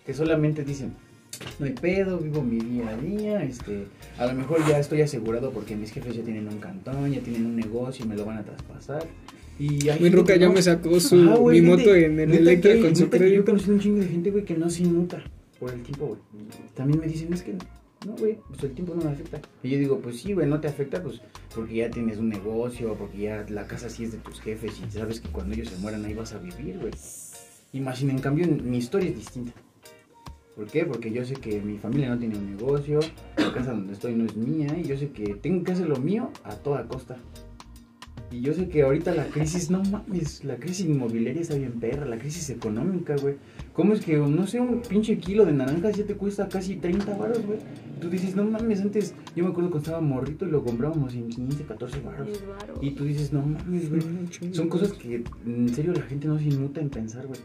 [0.04, 0.94] Que solamente dicen,
[1.58, 3.86] no hay pedo, vivo mi día a día, este,
[4.18, 7.46] a lo mejor ya estoy asegurado porque mis jefes ya tienen un cantón, ya tienen
[7.46, 9.06] un negocio y me lo van a traspasar.
[9.58, 10.54] Y hay Mi ruca ya no.
[10.54, 13.28] me sacó su güey, mi gente, moto en el Electra con su que Yo he
[13.28, 13.44] crédito.
[13.44, 15.22] conocido un chingo de gente, güey, que no se inmuta
[15.60, 16.20] por el tiempo, güey.
[16.74, 17.52] También me dicen, es que
[18.06, 19.40] no, güey, pues el tiempo no me afecta.
[19.62, 21.20] Y yo digo, pues sí, güey, no te afecta, pues
[21.54, 24.90] porque ya tienes un negocio, porque ya la casa sí es de tus jefes y
[24.90, 26.92] sabes que cuando ellos se mueran ahí vas a vivir, güey.
[27.74, 29.52] Imagina, en cambio, mi historia es distinta.
[30.54, 30.84] ¿Por qué?
[30.84, 33.00] Porque yo sé que mi familia no tiene un negocio,
[33.38, 35.96] la casa donde estoy no es mía y yo sé que tengo que hacer lo
[35.96, 37.16] mío a toda costa.
[38.30, 42.06] Y yo sé que ahorita la crisis, no mames, la crisis inmobiliaria está bien perra,
[42.06, 43.36] la crisis económica, güey.
[43.74, 47.14] ¿Cómo es que, no sé, un pinche kilo de naranjas ya te cuesta casi 30
[47.16, 47.58] baros, güey?
[48.00, 51.28] Tú dices, no mames, antes, yo me acuerdo cuando estaba morrito y lo comprábamos en
[51.28, 52.28] 15, 14 baros.
[52.80, 54.02] Y tú dices, no mames, güey.
[54.52, 57.40] Son cosas que en serio la gente no se inmuta en pensar, güey.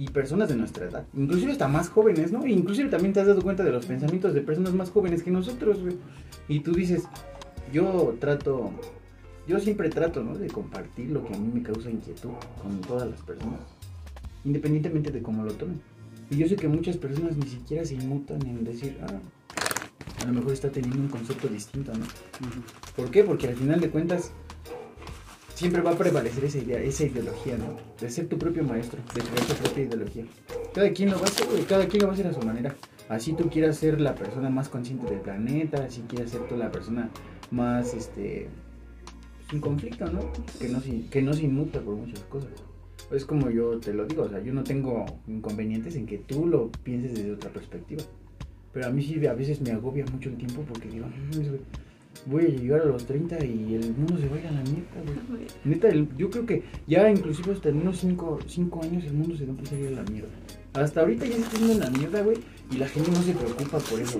[0.00, 2.46] Y personas de nuestra edad, inclusive hasta más jóvenes, ¿no?
[2.46, 5.78] Inclusive también te has dado cuenta de los pensamientos de personas más jóvenes que nosotros,
[5.82, 5.98] güey.
[6.48, 7.02] Y tú dices,
[7.70, 8.70] yo trato,
[9.46, 10.38] yo siempre trato, ¿no?
[10.38, 12.30] De compartir lo que a mí me causa inquietud
[12.62, 13.60] con todas las personas,
[14.42, 15.82] independientemente de cómo lo tomen.
[16.30, 19.20] Y yo sé que muchas personas ni siquiera se inmutan en decir, ah,
[20.22, 22.06] a lo mejor está teniendo un concepto distinto, ¿no?
[22.96, 23.22] ¿Por qué?
[23.22, 24.32] Porque al final de cuentas
[25.60, 27.76] siempre va a prevalecer esa idea, esa ideología, ¿no?
[28.00, 30.24] De ser tu propio maestro, de crear tu propia ideología.
[30.74, 32.74] Cada quien lo va a hacer, cada quien lo va a hacer a su manera.
[33.08, 36.70] Así tú quieras ser la persona más consciente del planeta, así quieras ser tú la
[36.72, 37.10] persona
[37.50, 38.48] más, este,
[39.50, 40.20] sin conflicto, ¿no?
[40.58, 42.50] Que no, se- que no se inmuta por muchas cosas.
[43.12, 46.46] Es como yo te lo digo, o sea, yo no tengo inconvenientes en que tú
[46.46, 48.02] lo pienses desde otra perspectiva.
[48.72, 51.48] Pero a mí sí a veces me agobia mucho el tiempo porque digo, "No mames,
[51.48, 51.60] güey,
[52.26, 54.62] voy a llegar a los 30 y el mundo se va a ir a la
[54.62, 55.46] mierda, güey.
[55.64, 58.38] Neta, el- yo creo que ya inclusive hasta en unos 5
[58.82, 60.28] años el mundo se va a empezar a ir a la mierda.
[60.74, 62.36] Hasta ahorita ya se está yendo a la mierda, güey,
[62.70, 64.18] y la gente no se preocupa por eso.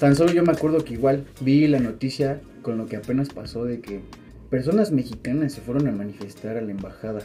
[0.00, 3.64] Tan solo yo me acuerdo que igual vi la noticia con lo que apenas pasó
[3.64, 4.00] de que
[4.48, 7.20] personas mexicanas se fueron a manifestar a la embajada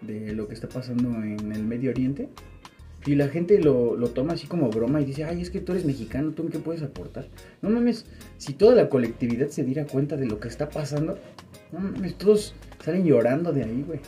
[0.00, 2.28] de lo que está pasando en el Medio Oriente.
[3.04, 5.72] Y la gente lo, lo toma así como broma y dice, ay, es que tú
[5.72, 7.26] eres mexicano, ¿tú qué puedes aportar?
[7.60, 8.06] No mames,
[8.38, 11.18] si toda la colectividad se diera cuenta de lo que está pasando,
[11.72, 14.00] no mames, todos salen llorando de ahí, güey.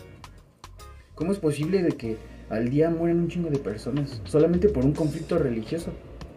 [1.15, 2.17] ¿Cómo es posible de que
[2.51, 5.93] al día mueran un chingo de personas solamente por un conflicto religioso?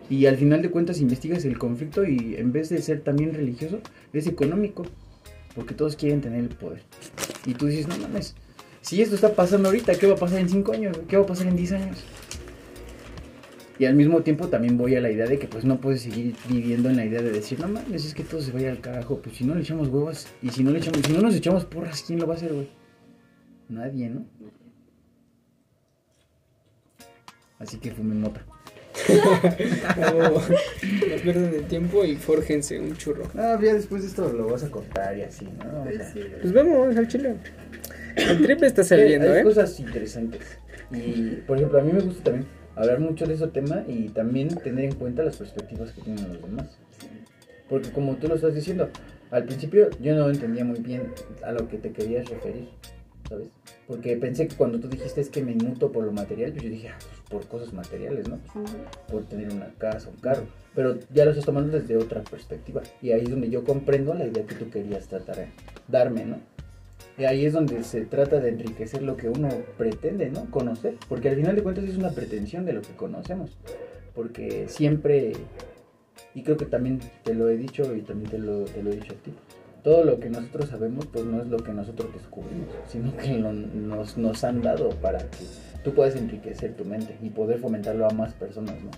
[0.09, 3.81] Y al final de cuentas investigas el conflicto y en vez de ser también religioso,
[4.13, 4.85] es económico.
[5.53, 6.83] Porque todos quieren tener el poder.
[7.45, 8.35] Y tú dices, no mames,
[8.81, 10.97] si esto está pasando ahorita, ¿qué va a pasar en 5 años?
[11.07, 11.97] ¿Qué va a pasar en 10 años?
[13.79, 16.35] Y al mismo tiempo también voy a la idea de que pues no puedes seguir
[16.49, 19.19] viviendo en la idea de decir, no mames, es que todo se vaya al carajo.
[19.21, 21.65] Pues si no le echamos huevos y si no le echamos, si no nos echamos
[21.65, 22.69] porras, ¿quién lo va a hacer, güey?
[23.69, 24.25] Nadie, ¿no?
[27.59, 28.43] Así que fumen mota.
[29.09, 30.41] No, no
[31.21, 33.25] pierdan el tiempo y fórjense un churro.
[33.35, 35.83] Ah, ya después de esto lo vas a cortar y así, ¿no?
[35.83, 37.35] O sea, Pues vamos al chile.
[38.15, 39.43] El triple está saliendo, hay ¿eh?
[39.43, 40.41] cosas interesantes.
[40.91, 42.47] Y, por ejemplo, a mí me gusta también
[42.77, 46.41] hablar mucho de ese tema y también tener en cuenta las perspectivas que tienen los
[46.41, 46.77] demás.
[47.69, 48.89] Porque como tú lo estás diciendo,
[49.31, 51.11] al principio yo no entendía muy bien
[51.43, 52.69] a lo que te querías referir,
[53.27, 53.49] ¿sabes?
[53.87, 56.69] Porque pensé que cuando tú dijiste es que me inmuto por lo material, pues yo
[56.69, 58.39] dije, ah, pues por cosas materiales, ¿no?
[59.09, 60.43] Por tener una casa, un carro.
[60.75, 62.83] Pero ya lo estás tomando desde otra perspectiva.
[63.01, 65.47] Y ahí es donde yo comprendo la idea que tú querías tratar de
[65.87, 66.39] darme, ¿no?
[67.25, 70.45] Ahí es donde se trata de enriquecer lo que uno pretende, ¿no?
[70.51, 70.95] Conocer.
[71.09, 73.57] Porque al final de cuentas es una pretensión de lo que conocemos.
[74.13, 75.33] Porque siempre,
[76.35, 78.95] y creo que también te lo he dicho y también te lo, te lo he
[78.95, 79.31] dicho a ti,
[79.83, 83.53] todo lo que nosotros sabemos pues no es lo que nosotros descubrimos, sino que lo-
[83.53, 85.37] nos, nos han dado para que
[85.83, 88.91] tú puedas enriquecer tu mente y poder fomentarlo a más personas, ¿no?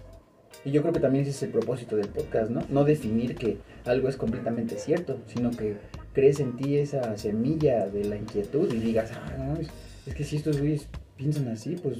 [0.66, 2.64] Y yo creo que también ese es el propósito del podcast, ¿no?
[2.70, 5.78] No definir que algo es completamente cierto, sino que
[6.20, 9.68] crees en ti esa semilla de la inquietud y digas, ah, no, es,
[10.08, 11.98] es que si estos güeyes piensan así, pues,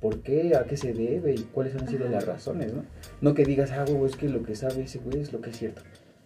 [0.00, 0.56] ¿por qué?
[0.56, 1.34] ¿A qué se debe?
[1.34, 2.84] ¿Y cuáles han sido las razones, no?
[3.20, 5.50] No que digas, ah, güey, es que lo que sabe ese güey es lo que
[5.50, 5.82] es cierto.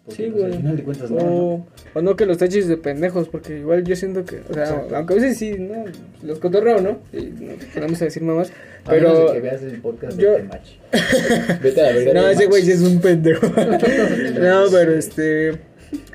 [0.06, 0.52] Porque, Sí, pues, güey.
[0.52, 1.66] al final de cuentas, no, ¿no?
[1.94, 4.96] O, no que los taches de pendejos, porque igual yo siento que, o sea, Exacto.
[4.96, 5.84] aunque a veces sí, ¿no?
[6.22, 6.98] Los cotorreo, ¿no?
[7.12, 8.52] Y no podemos decir mamás,
[8.84, 9.26] A menos pero...
[9.28, 11.60] de que veas el podcast yo- de Temach.
[11.62, 12.12] Vete a la verga.
[12.20, 13.46] No, ese güey sí es un pendejo.
[13.48, 15.52] no, pero este...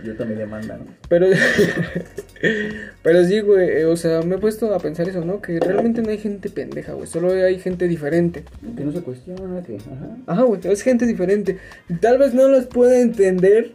[0.04, 0.86] Yo también demanda, ¿no?
[1.08, 1.28] Pero,
[3.04, 5.42] pero sí, güey, eh, o sea, me he puesto a pensar eso, ¿no?
[5.42, 8.44] Que realmente no hay gente pendeja, güey, solo hay gente diferente.
[8.76, 9.78] Que no se cuestiona, que...
[9.78, 10.18] Ajá.
[10.28, 11.58] Ajá, güey, es gente diferente.
[12.02, 13.74] Tal vez no los pueda entender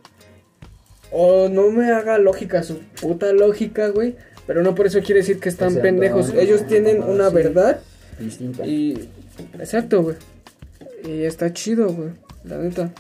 [1.11, 5.39] o no me haga lógica su puta lógica, güey, pero no por eso quiere decir
[5.39, 6.35] que están pendejos.
[6.35, 7.35] Ellos no, tienen no, una sí.
[7.35, 7.81] verdad
[8.19, 8.67] Distinta.
[8.67, 9.09] y...
[9.59, 10.17] Exacto, güey.
[11.05, 12.11] Y está chido, güey,
[12.45, 12.93] la neta.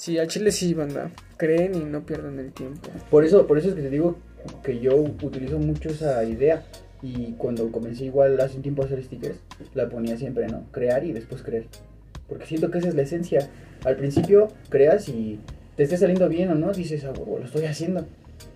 [0.00, 1.10] Sí, al chile sí, banda.
[1.36, 2.88] Creen y no pierdan el tiempo.
[3.10, 4.16] Por eso, por eso es que te digo
[4.64, 6.64] que yo utilizo mucho esa idea.
[7.02, 9.36] Y cuando comencé igual hace un tiempo a hacer stickers,
[9.74, 10.64] la ponía siempre, ¿no?
[10.70, 11.66] Crear y después creer.
[12.30, 13.50] Porque siento que esa es la esencia.
[13.84, 15.38] Al principio creas y
[15.76, 18.06] te esté saliendo bien o no, dices, ah, lo estoy haciendo.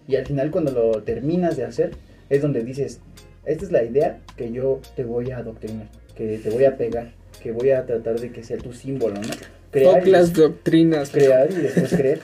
[0.09, 1.91] Y al final cuando lo terminas de hacer,
[2.31, 3.01] es donde dices,
[3.45, 7.13] esta es la idea que yo te voy a adoctrinar, que te voy a pegar,
[7.43, 9.29] que voy a tratar de que sea tu símbolo, ¿no?
[9.75, 11.11] Crear Fuck y las doctrinas.
[11.11, 12.21] crear y después creer.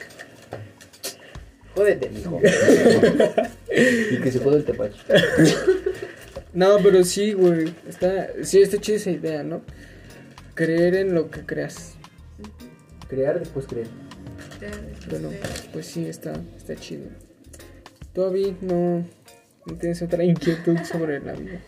[1.74, 2.40] Jódete, mijo.
[3.72, 5.00] y que se joda el tepache.
[6.52, 7.74] No, pero sí, güey.
[7.88, 9.62] Está, sí, está chida esa idea, ¿no?
[10.54, 11.94] Creer en lo que creas.
[13.08, 13.88] Crear, después creer.
[15.10, 15.30] Bueno,
[15.72, 17.06] pues sí, está, está chido.
[18.12, 19.04] Todavía no,
[19.66, 21.60] no tienes otra inquietud sobre la vida,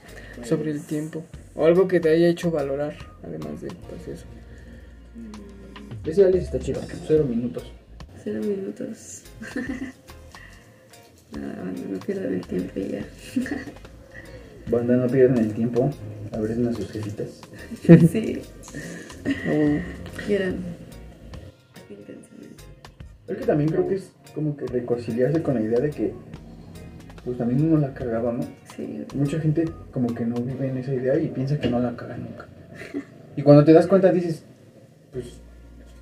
[0.45, 1.25] sobre el tiempo.
[1.57, 4.27] O algo que te haya hecho valorar, además de pues eso.
[6.05, 6.81] Ese Alice está chido.
[7.07, 7.71] Cero minutos.
[8.25, 9.23] Cero minutos.
[11.33, 13.07] Nada, banda, no pierdan el tiempo y ya.
[14.71, 15.91] Banda, no pierdan el tiempo.
[16.33, 17.41] Abren a sus jefitas.
[17.83, 18.43] Sí,
[20.27, 20.57] quieran.
[21.89, 22.65] Intensamente.
[23.29, 26.13] Es que también creo que es como que reconciliarse con la idea de que,
[27.25, 28.43] pues también uno la cagaba, ¿no?
[28.77, 31.95] Sí, Mucha gente como que no vive en esa idea y piensa que no la
[31.97, 32.47] caga nunca.
[33.37, 34.45] Y cuando te das cuenta dices,
[35.13, 35.41] pues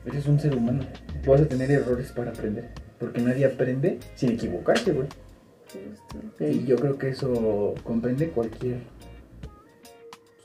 [0.07, 0.83] eres un ser humano.
[1.27, 2.69] Vas a tener errores para aprender.
[2.99, 5.09] Porque nadie aprende sin equivocarse, güey.
[6.41, 8.79] Y yo creo que eso comprende cualquier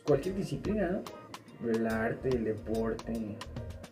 [0.03, 1.69] cualquier disciplina, ¿no?
[1.69, 3.13] El arte, el deporte,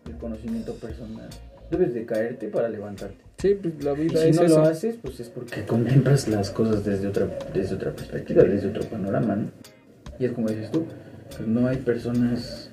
[0.06, 1.28] el conocimiento personal.
[1.72, 3.18] Debes de caerte para levantarte.
[3.40, 4.60] Sí, pues la Y vida si es no eso.
[4.60, 8.84] lo haces, pues es porque contemplas las cosas desde otra, desde otra perspectiva, desde otro
[8.84, 9.48] panorama, ¿no?
[10.20, 10.86] Y es como dices tú,
[11.36, 12.70] pues no hay personas...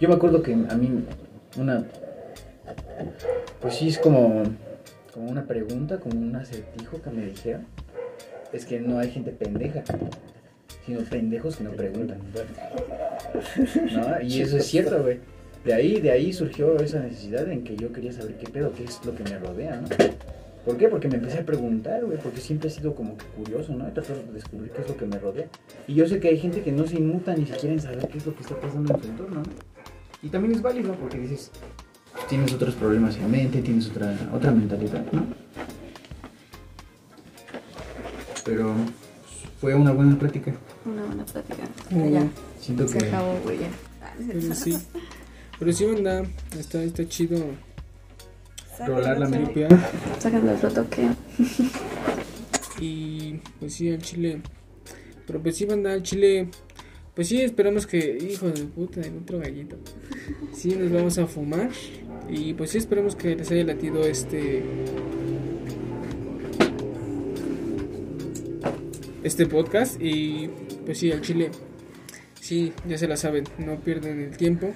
[0.00, 1.04] Yo me acuerdo que a mí
[1.60, 1.84] una...
[3.60, 4.42] Pues sí es como,
[5.12, 7.66] como una pregunta, como un acertijo que me dijeron.
[8.52, 9.82] Es que no hay gente pendeja,
[10.86, 12.18] sino pendejos que no preguntan.
[13.92, 14.22] ¿No?
[14.22, 15.20] Y eso es cierto, güey.
[15.64, 18.84] De ahí, de ahí surgió esa necesidad en que yo quería saber qué pedo, qué
[18.84, 19.88] es lo que me rodea, ¿no?
[20.64, 20.88] ¿Por qué?
[20.88, 23.88] Porque me empecé a preguntar, güey, porque siempre he sido como que curioso, ¿no?
[23.88, 25.46] He tratado de descubrir qué es lo que me rodea.
[25.86, 28.18] Y yo sé que hay gente que no se inmuta ni siquiera en saber qué
[28.18, 29.50] es lo que está pasando en su entorno, ¿no?
[30.22, 31.50] Y también es válido porque dices,
[32.28, 35.26] tienes otros problemas en mente, tienes otra, otra mentalidad, ¿no?
[38.44, 40.54] Pero pues, fue una buena plática.
[40.84, 41.62] Una buena plática.
[41.90, 42.28] Ya.
[42.60, 43.06] Siento se que...
[43.06, 43.68] acabó, güey, ya.
[44.02, 44.76] Ah, sí.
[45.58, 46.24] Pero sí, banda,
[46.56, 47.38] está, está chido
[48.86, 49.90] Rolar la Sáquenlo, tripear.
[50.18, 51.08] Sáquenlo otro toque.
[52.80, 54.40] Y pues sí, al chile.
[55.26, 56.48] Pero pues sí, banda, al chile.
[57.18, 58.16] Pues sí, esperamos que.
[58.30, 59.74] Hijo de puta, el otro gallito.
[60.54, 61.68] Sí, nos vamos a fumar.
[62.30, 64.62] Y pues sí, esperamos que les haya latido este.
[69.24, 70.00] Este podcast.
[70.00, 70.48] Y
[70.86, 71.50] pues sí, al chile.
[72.40, 74.70] Sí, ya se la saben, no pierdan el tiempo.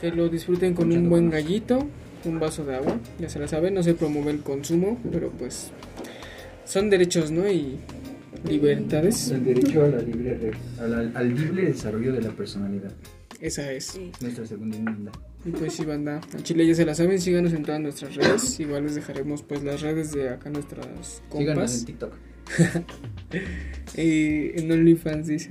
[0.00, 1.86] Que lo disfruten con un buen gallito,
[2.24, 2.98] un vaso de agua.
[3.18, 5.70] Ya se la saben, no se promueve el consumo, pero pues
[6.64, 7.46] son derechos, ¿no?
[7.46, 7.78] Y
[8.48, 9.30] libertades.
[9.30, 12.92] El derecho a la libre, re- a la- al libre desarrollo de la personalidad.
[13.40, 13.86] Esa es.
[13.86, 14.10] Sí.
[14.20, 15.12] Nuestra segunda enmienda.
[15.44, 16.20] Y pues sí, banda.
[16.34, 18.60] Al Chile ya se la saben, síganos en todas nuestras redes.
[18.60, 20.86] Igual les dejaremos pues las redes de acá nuestras
[21.32, 21.78] Síganos compas.
[21.80, 22.12] en TikTok.
[23.96, 25.50] Y en OnlyFans dice.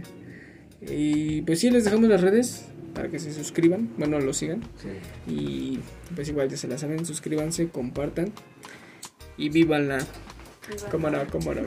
[0.82, 3.90] Y pues sí, les dejamos las redes para que se suscriban.
[3.98, 4.62] Bueno, lo sigan.
[4.82, 5.32] Sí.
[5.34, 5.80] Y
[6.16, 8.32] pues igual ya se la saben, suscríbanse, compartan.
[9.38, 9.98] Y vívanla.
[10.70, 10.90] Viva.
[10.92, 11.64] Cómo no,